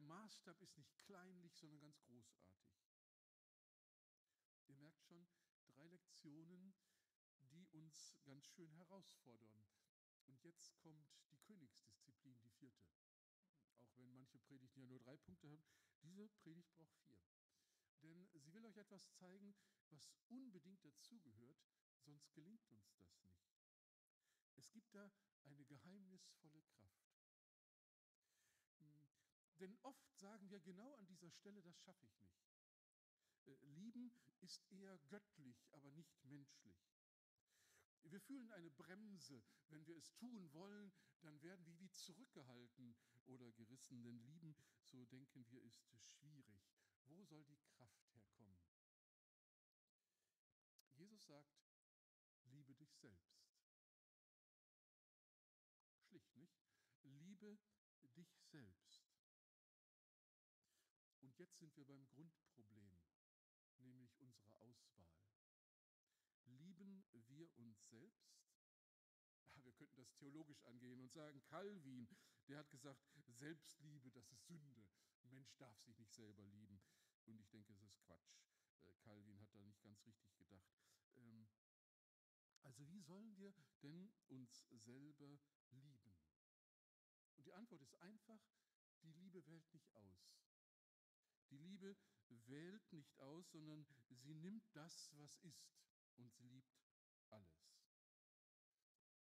Der 0.00 0.06
Maßstab 0.06 0.58
ist 0.62 0.78
nicht 0.78 0.96
kleinlich, 0.96 1.54
sondern 1.58 1.78
ganz 1.78 2.00
großartig. 2.00 2.72
Ihr 4.66 4.76
merkt 4.76 5.04
schon, 5.04 5.28
drei 5.66 5.86
Lektionen, 5.88 6.72
die 7.42 7.66
uns 7.72 8.16
ganz 8.24 8.46
schön 8.46 8.72
herausfordern. 8.72 9.62
Und 10.24 10.42
jetzt 10.42 10.74
kommt 10.78 11.06
die 11.30 11.36
Königsdisziplin, 11.36 12.40
die 12.40 12.48
vierte. 12.48 12.88
Auch 13.76 13.94
wenn 13.98 14.10
manche 14.14 14.38
Predigten 14.38 14.80
ja 14.80 14.86
nur 14.86 15.00
drei 15.00 15.18
Punkte 15.18 15.50
haben, 15.50 15.66
diese 16.00 16.30
Predigt 16.30 16.72
braucht 16.72 16.96
vier. 17.00 17.20
Denn 18.00 18.26
sie 18.38 18.54
will 18.54 18.64
euch 18.64 18.78
etwas 18.78 19.12
zeigen, 19.12 19.54
was 19.90 20.10
unbedingt 20.30 20.82
dazugehört, 20.82 21.62
sonst 22.06 22.32
gelingt 22.32 22.66
uns 22.70 22.90
das 22.94 23.22
nicht. 23.24 23.52
Es 24.56 24.70
gibt 24.70 24.94
da 24.94 25.12
eine 25.44 25.66
geheimnisvolle 25.66 26.62
Kraft. 26.62 27.09
Denn 29.60 29.76
oft 29.82 30.16
sagen 30.16 30.50
wir 30.50 30.60
genau 30.60 30.94
an 30.96 31.06
dieser 31.06 31.30
Stelle, 31.30 31.60
das 31.62 31.78
schaffe 31.80 32.06
ich 32.06 32.18
nicht. 32.18 32.40
Äh, 33.46 33.56
lieben 33.66 34.10
ist 34.40 34.64
eher 34.70 34.98
göttlich, 35.08 35.68
aber 35.72 35.90
nicht 35.92 36.24
menschlich. 36.24 36.90
Wir 38.02 38.20
fühlen 38.20 38.50
eine 38.52 38.70
Bremse. 38.70 39.42
Wenn 39.68 39.86
wir 39.86 39.96
es 39.96 40.12
tun 40.14 40.52
wollen, 40.52 40.92
dann 41.20 41.40
werden 41.42 41.64
wir 41.66 41.78
wie 41.78 41.90
zurückgehalten 41.90 42.96
oder 43.26 43.52
gerissen. 43.52 44.02
Denn 44.02 44.18
lieben, 44.18 44.56
so 44.82 45.04
denken 45.04 45.46
wir, 45.50 45.62
ist 45.62 45.84
schwierig. 45.92 46.62
Wo 47.04 47.22
soll 47.24 47.44
die 47.44 47.58
Kraft 47.58 48.02
herkommen? 48.14 48.58
Jesus 50.94 51.26
sagt, 51.26 51.54
liebe 52.44 52.74
dich 52.74 52.94
selbst. 52.96 53.46
Schlicht, 56.08 56.36
nicht? 56.36 56.58
Liebe 57.02 57.58
dich 58.16 58.34
selbst. 58.50 59.10
Und 61.20 61.38
jetzt 61.38 61.58
sind 61.58 61.69
wir 61.80 61.86
beim 61.86 62.06
Grundproblem, 62.08 63.00
nämlich 63.78 64.14
unserer 64.20 64.54
Auswahl. 64.58 65.08
Lieben 66.44 67.06
wir 67.12 67.56
uns 67.56 67.88
selbst? 67.88 68.36
Ah, 69.52 69.64
wir 69.64 69.72
könnten 69.72 69.96
das 69.96 70.12
theologisch 70.12 70.62
angehen 70.64 71.00
und 71.00 71.10
sagen, 71.10 71.42
Calvin, 71.44 72.06
der 72.48 72.58
hat 72.58 72.70
gesagt, 72.70 73.02
Selbstliebe, 73.28 74.10
das 74.10 74.30
ist 74.30 74.46
Sünde. 74.46 74.90
Ein 75.22 75.30
Mensch 75.30 75.56
darf 75.56 75.80
sich 75.80 75.98
nicht 75.98 76.12
selber 76.12 76.44
lieben. 76.44 76.82
Und 77.24 77.40
ich 77.40 77.48
denke, 77.48 77.72
es 77.72 77.82
ist 77.82 77.98
Quatsch. 78.00 78.36
Äh, 78.84 78.94
Calvin 78.96 79.40
hat 79.40 79.54
da 79.54 79.62
nicht 79.62 79.80
ganz 79.80 80.04
richtig 80.04 80.36
gedacht. 80.36 80.76
Ähm, 81.16 81.48
also 82.62 82.86
wie 82.90 83.00
sollen 83.00 83.34
wir 83.38 83.54
denn 83.82 84.12
uns 84.28 84.66
selber 84.68 85.40
lieben? 85.70 86.18
Und 87.36 87.46
die 87.46 87.54
Antwort 87.54 87.80
ist 87.80 87.94
einfach, 88.02 88.44
die 89.02 89.12
Liebe 89.12 89.46
wählt 89.46 89.72
nicht 89.72 89.90
aus. 89.94 90.40
Die 91.50 91.58
Liebe 91.70 91.96
wählt 92.46 92.92
nicht 92.92 93.16
aus, 93.20 93.48
sondern 93.50 93.86
sie 94.08 94.34
nimmt 94.34 94.64
das, 94.74 95.10
was 95.16 95.36
ist 95.38 95.70
und 96.16 96.32
sie 96.34 96.48
liebt 96.48 96.74
alles. 97.30 97.70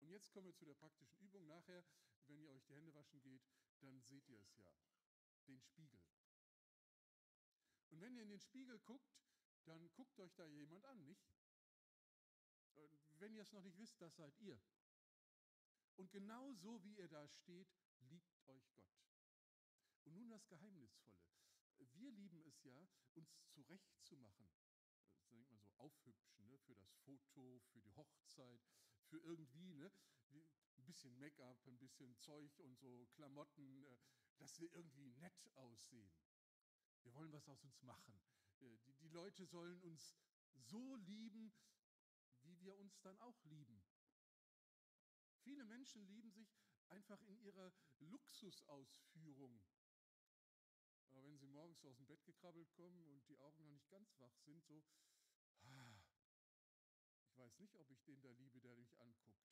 Und 0.01 0.11
jetzt 0.11 0.31
kommen 0.31 0.47
wir 0.47 0.55
zu 0.55 0.67
der 0.67 0.75
praktischen 0.75 1.17
Übung. 1.21 1.47
Nachher, 1.47 1.85
wenn 2.27 2.43
ihr 2.43 2.51
euch 2.51 2.65
die 2.65 2.75
Hände 2.75 2.93
waschen 2.95 3.21
geht, 3.23 3.43
dann 3.81 3.99
seht 4.03 4.29
ihr 4.29 4.41
es 4.41 4.57
ja, 4.57 4.71
den 5.47 5.59
Spiegel. 5.61 6.03
Und 7.91 8.01
wenn 8.03 8.15
ihr 8.15 8.23
in 8.23 8.29
den 8.29 8.41
Spiegel 8.41 8.79
guckt, 8.81 9.17
dann 9.65 9.91
guckt 9.93 10.19
euch 10.21 10.35
da 10.35 10.47
jemand 10.47 10.85
an, 10.85 11.03
nicht? 11.05 11.27
Wenn 13.19 13.35
ihr 13.35 13.43
es 13.43 13.53
noch 13.53 13.63
nicht 13.63 13.79
wisst, 13.79 13.99
das 14.03 14.17
seid 14.17 14.39
ihr. 14.41 14.61
Und 15.97 16.11
genau 16.11 16.53
so 16.53 16.83
wie 16.85 16.97
ihr 16.97 17.09
da 17.09 17.27
steht, 17.27 17.73
liebt 18.01 18.47
euch 18.49 18.71
Gott. 18.75 19.01
Und 20.05 20.15
nun 20.15 20.29
das 20.29 20.47
Geheimnisvolle. 20.49 21.25
Wir 21.79 22.11
lieben 22.13 22.43
es 22.47 22.63
ja, 22.65 22.89
uns 23.15 23.29
zurechtzumachen. 23.49 24.51
Das 25.17 25.31
nennt 25.31 25.51
man 25.51 25.63
so 25.63 25.73
aufhübschen, 25.77 26.47
ne? 26.47 26.59
für 26.59 26.75
das 26.75 26.95
Foto, 26.97 27.61
für 27.73 27.81
die 27.81 27.93
Hochzeit, 27.93 28.63
für 29.07 29.19
irgendwie, 29.19 29.73
ne? 29.75 29.93
ein 30.77 30.85
bisschen 30.85 31.17
Make-up, 31.19 31.67
ein 31.67 31.79
bisschen 31.79 32.17
Zeug 32.19 32.59
und 32.61 32.79
so 32.79 33.07
Klamotten, 33.13 33.85
äh, 33.85 33.99
dass 34.39 34.59
wir 34.61 34.73
irgendwie 34.75 35.13
nett 35.13 35.51
aussehen. 35.57 36.13
Wir 37.03 37.15
wollen 37.15 37.33
was 37.33 37.49
aus 37.49 37.65
uns 37.65 37.83
machen. 37.83 38.21
Äh, 38.61 38.77
die, 38.87 38.95
die 38.95 39.09
Leute 39.09 39.47
sollen 39.47 39.81
uns 39.83 40.17
so 40.55 40.97
lieben, 40.97 41.53
wie 42.43 42.61
wir 42.61 42.77
uns 42.77 43.01
dann 43.01 43.19
auch 43.21 43.45
lieben. 43.45 43.83
Viele 45.41 45.65
Menschen 45.65 46.07
lieben 46.07 46.31
sich 46.31 46.57
einfach 46.89 47.21
in 47.23 47.39
ihrer 47.39 47.73
Luxusausführung. 47.99 49.63
Aber 51.15 51.23
wenn 51.23 51.39
sie 51.39 51.47
morgens 51.47 51.85
aus 51.85 51.97
dem 51.97 52.07
Bett 52.07 52.25
gekrabbelt 52.25 52.69
kommen 52.73 53.07
und 53.07 53.29
die 53.29 53.39
Augen 53.39 53.63
noch 53.63 53.71
nicht 53.71 53.89
ganz 53.89 54.19
wach 54.19 54.37
sind, 54.39 54.65
so, 54.65 54.83
ah, 55.61 56.03
ich 57.29 57.39
weiß 57.39 57.57
nicht, 57.61 57.77
ob 57.79 57.89
ich 57.93 58.03
den 58.03 58.21
da 58.21 58.31
liebe, 58.33 58.61
der 58.61 58.77
mich 58.77 58.99
anguckt. 58.99 59.49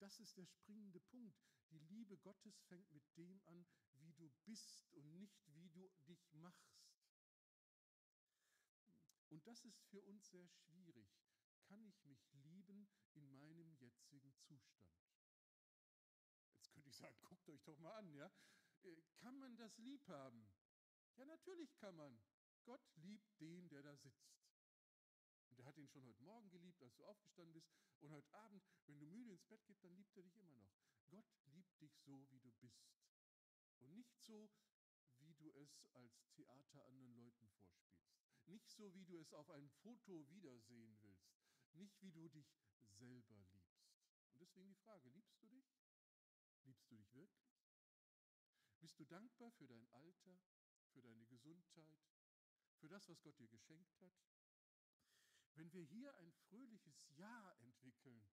Das 0.00 0.20
ist 0.20 0.36
der 0.36 0.44
springende 0.44 1.00
Punkt. 1.00 1.34
Die 1.70 1.78
Liebe 1.78 2.18
Gottes 2.18 2.60
fängt 2.64 2.92
mit 2.92 3.04
dem 3.16 3.40
an, 3.46 3.64
wie 3.94 4.12
du 4.12 4.28
bist 4.44 4.92
und 4.92 5.14
nicht 5.14 5.40
wie 5.46 5.70
du 5.70 5.88
dich 6.06 6.30
machst. 6.34 6.76
Und 9.30 9.46
das 9.46 9.64
ist 9.64 9.80
für 9.84 10.02
uns 10.02 10.28
sehr 10.28 10.46
schwierig. 10.46 11.08
Kann 11.62 11.82
ich 11.86 12.04
mich 12.04 12.28
lieben 12.34 12.86
in 13.14 13.32
meinem 13.38 13.72
jetzigen 13.76 14.34
Zustand? 14.40 14.92
Jetzt 16.56 16.70
könnte 16.70 16.90
ich 16.90 16.96
sagen, 16.96 17.16
guckt 17.22 17.48
euch 17.48 17.62
doch 17.62 17.78
mal 17.78 17.94
an, 17.94 18.12
ja? 18.12 18.30
Äh, 18.84 19.02
kann 19.16 19.38
man 19.38 19.56
das 19.56 19.78
lieb 19.78 20.06
haben? 20.08 20.46
Ja, 21.16 21.24
natürlich 21.26 21.74
kann 21.76 21.94
man. 21.96 22.20
Gott 22.64 22.82
liebt 22.96 23.40
den, 23.40 23.68
der 23.68 23.82
da 23.82 23.96
sitzt. 23.96 24.42
Und 25.48 25.58
er 25.58 25.66
hat 25.66 25.76
ihn 25.76 25.88
schon 25.88 26.04
heute 26.04 26.22
Morgen 26.22 26.48
geliebt, 26.50 26.80
als 26.82 26.94
du 26.96 27.04
aufgestanden 27.04 27.52
bist. 27.52 27.68
Und 28.00 28.10
heute 28.10 28.32
Abend, 28.32 28.64
wenn 28.86 28.98
du 28.98 29.06
müde 29.06 29.32
ins 29.32 29.44
Bett 29.44 29.64
gehst, 29.66 29.84
dann 29.84 29.94
liebt 29.94 30.16
er 30.16 30.22
dich 30.22 30.36
immer 30.36 30.54
noch. 30.54 30.72
Gott 31.08 31.26
liebt 31.44 31.80
dich 31.80 31.94
so, 31.98 32.26
wie 32.30 32.38
du 32.40 32.50
bist. 32.52 32.88
Und 33.78 33.92
nicht 33.94 34.18
so, 34.20 34.50
wie 35.18 35.34
du 35.34 35.52
es 35.52 35.84
als 35.92 36.24
Theater 36.30 36.86
anderen 36.86 37.14
Leuten 37.14 37.48
vorspielst. 37.50 38.02
Nicht 38.46 38.70
so, 38.70 38.94
wie 38.94 39.04
du 39.04 39.18
es 39.20 39.32
auf 39.34 39.50
einem 39.50 39.68
Foto 39.68 40.28
wiedersehen 40.30 40.96
willst. 41.02 41.36
Nicht, 41.74 42.00
wie 42.00 42.12
du 42.12 42.28
dich 42.28 42.50
selber 42.98 43.38
liebst. 43.40 43.82
Und 44.32 44.40
deswegen 44.40 44.68
die 44.68 44.80
Frage, 44.80 45.08
liebst 45.10 45.40
du 45.42 45.46
dich? 45.48 45.66
Liebst 46.64 46.90
du 46.90 46.96
dich 46.96 47.12
wirklich? 47.14 47.51
Bist 48.82 48.98
du 48.98 49.04
dankbar 49.04 49.52
für 49.52 49.68
dein 49.68 49.86
Alter, 49.92 50.36
für 50.88 51.00
deine 51.00 51.24
Gesundheit, 51.26 52.02
für 52.78 52.88
das, 52.88 53.08
was 53.08 53.22
Gott 53.22 53.38
dir 53.38 53.46
geschenkt 53.46 54.00
hat? 54.00 54.12
Wenn 55.54 55.72
wir 55.72 55.84
hier 55.84 56.12
ein 56.16 56.32
fröhliches 56.32 57.06
Ja 57.16 57.52
entwickeln, 57.60 58.28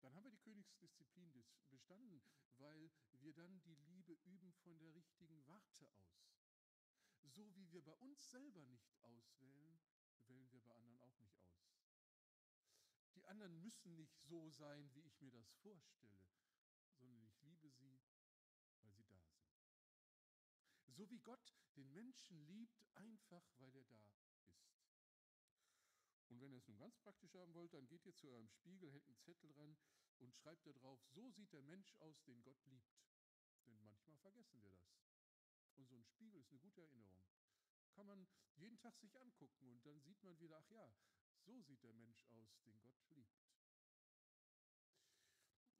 dann 0.00 0.14
haben 0.14 0.24
wir 0.24 0.30
die 0.30 0.40
Königsdisziplin 0.40 1.30
bestanden, 1.68 2.22
weil 2.56 2.90
wir 3.20 3.34
dann 3.34 3.60
die 3.60 3.74
Liebe 3.74 4.14
üben 4.24 4.54
von 4.54 4.78
der 4.78 4.94
richtigen 4.94 5.46
Warte 5.46 5.92
aus. 5.96 6.40
So 7.24 7.54
wie 7.54 7.70
wir 7.70 7.84
bei 7.84 7.94
uns 7.96 8.30
selber 8.30 8.64
nicht 8.64 8.90
auswählen, 9.02 9.78
wählen 10.28 10.50
wir 10.50 10.62
bei 10.62 10.74
anderen 10.76 11.02
auch 11.02 11.20
nicht 11.20 11.44
aus. 11.44 11.84
Die 13.16 13.26
anderen 13.26 13.60
müssen 13.60 13.96
nicht 13.96 14.18
so 14.22 14.48
sein, 14.48 14.88
wie 14.94 15.02
ich 15.02 15.20
mir 15.20 15.30
das 15.30 15.50
vorstelle, 15.56 16.24
So 20.98 21.08
wie 21.10 21.20
Gott 21.20 21.54
den 21.76 21.92
Menschen 21.92 22.44
liebt, 22.48 22.82
einfach 22.96 23.48
weil 23.58 23.72
er 23.72 23.84
da 23.84 24.02
ist. 24.16 24.34
Und 26.26 26.40
wenn 26.40 26.50
ihr 26.50 26.58
es 26.58 26.66
nun 26.66 26.76
ganz 26.76 26.98
praktisch 26.98 27.36
haben 27.36 27.54
wollt, 27.54 27.72
dann 27.72 27.86
geht 27.86 28.04
ihr 28.04 28.16
zu 28.16 28.28
eurem 28.28 28.48
Spiegel, 28.48 28.90
hängt 28.90 29.06
einen 29.06 29.20
Zettel 29.20 29.52
ran 29.52 29.76
und 30.18 30.34
schreibt 30.34 30.66
da 30.66 30.72
drauf, 30.72 31.00
so 31.14 31.30
sieht 31.30 31.52
der 31.52 31.62
Mensch 31.62 31.94
aus, 32.00 32.20
den 32.24 32.42
Gott 32.42 32.58
liebt. 32.64 32.98
Denn 33.64 33.80
manchmal 33.84 34.18
vergessen 34.18 34.60
wir 34.60 34.72
das. 34.72 34.98
Und 35.76 35.86
so 35.86 35.94
ein 35.94 36.04
Spiegel 36.04 36.40
ist 36.40 36.50
eine 36.50 36.58
gute 36.58 36.80
Erinnerung. 36.80 37.24
Kann 37.92 38.06
man 38.06 38.26
jeden 38.56 38.80
Tag 38.80 38.98
sich 38.98 39.20
angucken 39.20 39.70
und 39.70 39.86
dann 39.86 40.00
sieht 40.00 40.20
man 40.24 40.36
wieder, 40.40 40.58
ach 40.58 40.68
ja, 40.68 40.92
so 41.44 41.60
sieht 41.60 41.84
der 41.84 41.94
Mensch 41.94 42.24
aus, 42.24 42.58
den 42.64 42.80
Gott 42.80 42.98
liebt. 43.10 43.38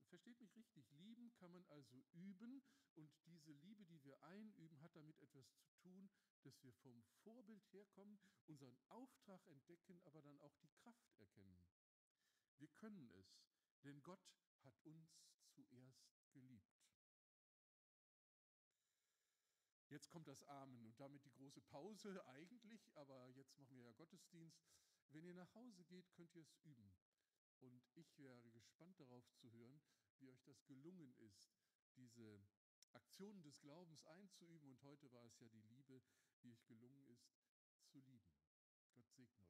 Versteht 0.09 0.41
mich 0.41 0.55
richtig, 0.57 0.89
lieben 0.93 1.31
kann 1.35 1.53
man 1.53 1.67
also 1.67 2.03
üben 2.13 2.63
und 2.95 3.13
diese 3.27 3.53
Liebe, 3.53 3.85
die 3.85 4.03
wir 4.05 4.23
einüben, 4.23 4.81
hat 4.81 4.88
damit 4.99 5.19
etwas 5.21 5.49
zu 5.57 5.69
tun, 5.83 6.11
dass 6.43 6.63
wir 6.63 6.73
vom 6.73 7.03
Vorbild 7.23 7.65
herkommen, 7.73 8.19
unseren 8.47 8.77
Auftrag 8.89 9.47
entdecken, 9.47 10.01
aber 10.05 10.21
dann 10.23 10.41
auch 10.41 10.57
die 10.57 10.69
Kraft 10.69 11.15
erkennen. 11.19 11.65
Wir 12.57 12.69
können 12.69 13.11
es, 13.13 13.41
denn 13.85 14.03
Gott 14.03 14.29
hat 14.65 14.79
uns 14.85 15.23
zuerst 15.51 16.11
geliebt. 16.33 16.79
Jetzt 19.89 20.11
kommt 20.11 20.29
das 20.29 20.43
Amen 20.43 20.85
und 20.85 21.01
damit 21.01 21.25
die 21.25 21.31
große 21.31 21.63
Pause 21.63 22.27
eigentlich, 22.27 22.95
aber 22.97 23.31
jetzt 23.31 23.57
machen 23.57 23.77
wir 23.77 23.85
ja 23.85 23.93
Gottesdienst. 23.93 24.61
Wenn 25.11 25.25
ihr 25.25 25.35
nach 25.35 25.55
Hause 25.55 25.85
geht, 25.85 26.13
könnt 26.13 26.35
ihr 26.35 26.43
es 26.43 26.55
üben. 26.65 26.95
Und 27.61 27.89
ich 27.95 28.19
wäre 28.19 28.51
gespannt 28.51 29.01
darauf 29.01 29.27
zu 29.33 29.51
hören, 29.51 29.81
wie 30.19 30.31
euch 30.31 30.43
das 30.43 30.63
gelungen 30.67 31.15
ist, 31.15 31.49
diese 31.97 32.47
Aktionen 32.93 33.43
des 33.43 33.61
Glaubens 33.61 34.05
einzuüben. 34.05 34.69
Und 34.71 34.83
heute 34.83 35.11
war 35.13 35.25
es 35.27 35.39
ja 35.41 35.49
die 35.49 35.63
Liebe, 35.63 36.03
wie 36.43 36.51
euch 36.53 36.65
gelungen 36.67 37.05
ist, 37.07 37.29
zu 37.87 37.99
lieben. 38.01 38.35
Gott 38.95 39.11
segne. 39.13 39.48